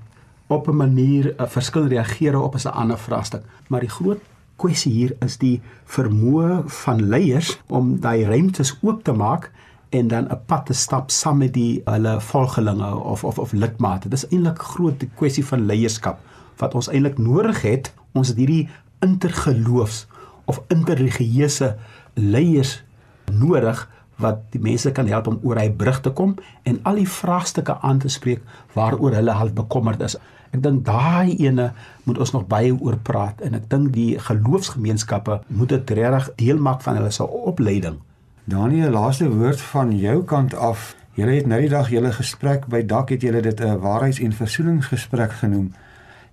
op 0.48 0.68
'n 0.68 0.76
manier 0.76 1.26
'n 1.26 1.42
uh, 1.42 1.48
verskil 1.48 1.88
reageer 1.88 2.42
op 2.42 2.56
'n 2.56 2.68
ander 2.68 2.98
vraagstuk, 2.98 3.44
maar 3.68 3.80
die 3.80 3.90
groot 3.90 4.22
kwessie 4.56 4.92
hier 4.92 5.16
is 5.20 5.38
die 5.38 5.62
vermoë 5.86 6.64
van 6.66 7.08
leiers 7.10 7.60
om 7.68 8.00
daai 8.00 8.26
ruimtes 8.26 8.78
oop 8.82 9.04
te 9.04 9.12
maak 9.12 9.52
en 9.90 10.08
dan 10.08 10.28
'n 10.30 10.40
pad 10.46 10.66
te 10.66 10.74
stap 10.74 11.12
saam 11.12 11.38
met 11.38 11.54
die 11.54 11.82
hulle 11.86 12.22
volgelinge 12.22 12.96
of 12.96 13.24
of 13.24 13.40
of 13.40 13.52
lidmate. 13.52 14.10
Dis 14.10 14.28
eintlik 14.28 14.60
groot 14.60 15.04
kwessie 15.16 15.46
van 15.46 15.66
leierskap 15.66 16.20
wat 16.58 16.74
ons 16.74 16.88
eintlik 16.88 17.18
nodig 17.18 17.62
het. 17.62 17.94
Ons 18.12 18.28
het 18.28 18.38
hierdie 18.38 18.70
intergeloofs 19.00 20.08
of 20.46 20.62
interreligieuse 20.68 21.76
leiers 22.14 22.84
nodig 23.32 23.90
wat 24.16 24.40
die 24.50 24.62
mense 24.62 24.92
kan 24.92 25.08
help 25.08 25.28
om 25.28 25.40
oor 25.44 25.60
hy 25.62 25.70
brug 25.70 26.02
te 26.02 26.10
kom 26.10 26.36
en 26.64 26.80
al 26.84 26.96
die 26.96 27.10
vraagstukke 27.10 27.78
aan 27.82 28.00
te 28.02 28.10
spreek 28.10 28.42
waaroor 28.74 29.14
hulle 29.14 29.32
half 29.32 29.54
bekommerd 29.54 30.02
is. 30.02 30.18
Ek 30.56 30.64
dink 30.64 30.86
daai 30.88 31.36
ene 31.44 31.72
moet 32.08 32.18
ons 32.24 32.34
nog 32.34 32.48
baie 32.50 32.74
oor 32.74 32.98
praat 32.98 33.42
en 33.46 33.54
ek 33.60 33.70
dink 33.70 33.92
die 33.94 34.18
geloofsgemeenskappe 34.30 35.42
moet 35.48 35.70
dit 35.76 35.96
regtig 36.00 36.32
deel 36.42 36.58
maak 36.58 36.82
van 36.82 36.98
hulle 36.98 37.12
se 37.12 37.28
opleiding. 37.28 38.00
Daniel, 38.48 38.90
laaste 38.90 39.28
woord 39.30 39.62
van 39.62 39.90
jou 40.00 40.22
kant 40.24 40.54
af. 40.56 40.96
Julle 41.20 41.34
het 41.36 41.50
nou 41.52 41.58
die 41.60 41.70
dag 41.70 41.90
julle 41.92 42.14
gesprek 42.16 42.70
by 42.72 42.80
Dak 42.88 43.10
het 43.12 43.22
julle 43.22 43.42
dit 43.42 43.60
'n 43.60 43.80
waarheids- 43.80 44.22
en 44.24 44.32
versoeningsgesprek 44.32 45.32
genoem. 45.32 45.74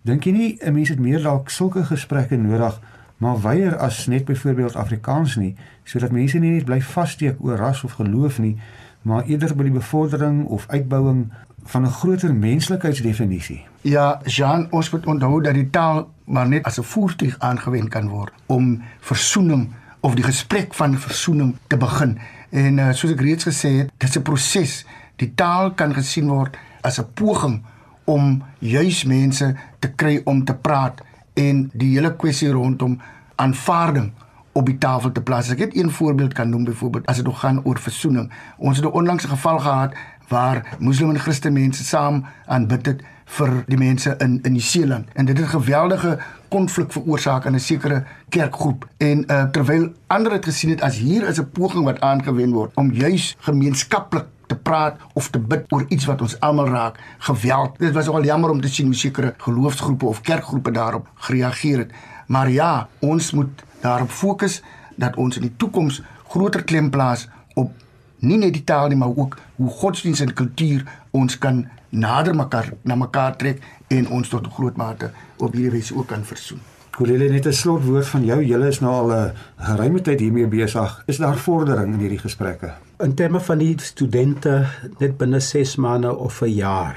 Dink 0.03 0.25
jy 0.25 0.33
nie 0.33 0.59
'n 0.61 0.73
mens 0.73 0.89
het 0.89 0.99
meer 0.99 1.23
dalk 1.23 1.51
sulke 1.51 1.85
gesprekke 1.85 2.37
nodig, 2.37 2.81
maar 3.17 3.41
weier 3.41 3.77
as 3.77 4.07
net 4.07 4.25
byvoorbeeld 4.25 4.77
Afrikaans 4.77 5.37
nie, 5.37 5.57
sodat 5.85 6.11
mense 6.11 6.39
nie 6.39 6.51
net 6.51 6.65
bly 6.65 6.81
vassteek 6.81 7.37
oor 7.41 7.57
ras 7.57 7.85
of 7.85 7.93
geloof 7.93 8.39
nie, 8.39 8.57
maar 9.03 9.25
eerder 9.25 9.57
by 9.57 9.63
die 9.63 9.73
bevordering 9.73 10.45
of 10.45 10.65
uitbouing 10.69 11.33
van 11.65 11.83
'n 11.83 11.91
groter 11.91 12.35
menslikheidsdefinisie. 12.35 13.67
Ja, 13.81 14.21
Jean, 14.25 14.67
ons 14.71 14.91
moet 14.91 15.07
onthou 15.07 15.43
dat 15.43 15.55
die 15.55 15.71
taal 15.71 16.11
maar 16.25 16.49
net 16.49 16.63
as 16.65 16.79
'n 16.79 16.83
voertuig 16.83 17.39
aangewend 17.39 17.89
kan 17.89 18.09
word 18.09 18.33
om 18.47 18.83
versoening 19.01 19.69
of 20.05 20.15
die 20.15 20.25
gesprek 20.25 20.75
van 20.77 20.99
versoening 21.01 21.55
te 21.67 21.77
begin. 21.81 22.19
En 22.53 22.79
uh, 22.79 22.91
soos 22.93 23.15
ek 23.15 23.23
reeds 23.25 23.49
gesê 23.49 23.71
het, 23.79 23.93
dit 23.97 24.09
is 24.09 24.19
'n 24.19 24.23
proses. 24.23 24.85
Die 25.17 25.33
taal 25.35 25.73
kan 25.73 25.95
gesien 25.97 26.29
word 26.29 26.59
as 26.83 27.01
'n 27.01 27.09
poging 27.15 27.63
om 28.05 28.43
juis 28.59 29.05
mense 29.05 29.55
te 29.79 29.89
kry 29.89 30.21
om 30.25 30.45
te 30.45 30.55
praat 30.55 31.01
en 31.35 31.71
die 31.73 31.95
hele 31.97 32.13
kwessie 32.17 32.51
rondom 32.53 33.01
aanvaarding 33.37 34.13
op 34.53 34.67
die 34.67 34.79
tafel 34.79 35.13
te 35.13 35.23
plaas. 35.23 35.49
Ek 35.49 35.59
het 35.59 35.77
een 35.77 35.91
voorbeeld 35.91 36.35
kan 36.35 36.49
noem 36.49 36.65
byvoorbeeld 36.65 37.07
as 37.07 37.17
dit 37.17 37.35
gaan 37.35 37.65
oor 37.65 37.79
versoening. 37.79 38.33
Ons 38.59 38.77
het 38.77 38.87
'n 38.87 38.93
onlangse 38.93 39.29
geval 39.29 39.59
gehad 39.59 39.95
waar 40.29 40.77
moslim 40.79 41.11
en 41.11 41.19
christen 41.19 41.53
mense 41.53 41.85
saam 41.85 42.25
aanbid 42.47 42.87
het 42.87 43.03
vir 43.25 43.65
die 43.67 43.79
mense 43.79 44.15
in 44.19 44.39
in 44.43 44.53
Nieu-Seeland 44.53 45.09
en 45.13 45.25
dit 45.25 45.39
het 45.39 45.49
geweldige 45.49 46.19
konflik 46.49 46.93
veroorsaak 46.93 47.45
in 47.45 47.55
'n 47.55 47.61
sekere 47.61 48.05
kerkgroep. 48.29 48.89
En 48.97 49.25
uh, 49.27 49.45
terwyl 49.45 49.93
ander 50.07 50.33
het 50.33 50.45
gesien 50.45 50.71
het 50.71 50.83
as 50.83 50.97
hier 50.97 51.29
is 51.29 51.41
'n 51.41 51.51
poging 51.51 51.85
wat 51.85 52.01
aangewend 52.01 52.53
word 52.53 52.71
om 52.75 52.93
juis 52.93 53.37
gemeenskaplik 53.39 54.25
te 54.47 54.57
praat 54.57 54.97
of 55.13 55.31
te 55.31 55.39
bid 55.39 55.73
oor 55.73 55.85
iets 55.89 56.05
wat 56.05 56.21
ons 56.21 56.41
almal 56.41 56.69
raak 56.69 56.99
geweld. 57.19 57.79
Dit 57.79 57.93
was 57.93 58.09
al 58.09 58.25
jammer 58.25 58.51
om 58.51 58.61
te 58.61 58.69
sien 58.69 58.87
hoe 58.87 58.95
sekere 58.95 59.35
geloofsgroepe 59.39 60.07
of 60.07 60.21
kerkgroepe 60.21 60.71
daarop 60.71 61.09
gereageer 61.15 61.79
het. 61.79 61.93
Maar 62.27 62.51
ja 62.51 62.89
ons 62.99 63.33
moet 63.33 63.63
daarop 63.81 64.11
fokus 64.11 64.63
dat 64.97 65.17
ons 65.17 65.37
in 65.37 65.43
die 65.43 65.57
toekoms 65.57 66.03
groter 66.29 66.65
klem 66.65 66.91
plaas 66.91 67.29
op 67.55 67.73
nie 68.19 68.39
net 68.39 68.53
die 68.53 68.65
taal 68.65 68.89
nie, 68.89 68.97
maar 68.97 69.17
ook 69.17 69.37
hoe 69.57 69.71
godsdienst 69.71 70.21
en 70.21 70.33
kultuur 70.33 70.85
ons 71.11 71.39
kan 71.39 71.67
nader 71.95 72.35
mekaar 72.35 72.73
na 72.83 72.95
mekaar 72.95 73.37
trek 73.37 73.63
en 73.89 74.09
ons 74.09 74.29
tot 74.29 74.47
'n 74.47 74.51
groot 74.51 74.77
mate 74.77 75.11
op 75.39 75.53
hierdie 75.53 75.71
wyse 75.71 75.95
ook 75.95 76.07
kan 76.07 76.25
versoen. 76.25 76.61
Kolele 76.91 77.29
net 77.29 77.47
'n 77.47 77.53
slotwoord 77.53 78.07
van 78.07 78.25
jou. 78.25 78.45
Julle 78.45 78.69
is 78.69 78.81
nou 78.81 78.93
al 78.93 79.13
'n 79.13 79.33
geruime 79.57 80.01
tyd 80.01 80.21
hiermee 80.21 80.47
besig. 80.47 81.03
Is 81.07 81.17
daar 81.17 81.37
vordering 81.37 81.95
in 81.95 82.01
hierdie 82.01 82.19
gesprekke? 82.19 82.75
In 82.99 83.15
terme 83.15 83.41
van 83.41 83.59
die 83.59 83.75
studente 83.81 84.67
net 84.99 85.17
binne 85.17 85.41
6 85.41 85.77
maande 85.77 86.17
of 86.17 86.43
'n 86.43 86.55
jaar 86.55 86.97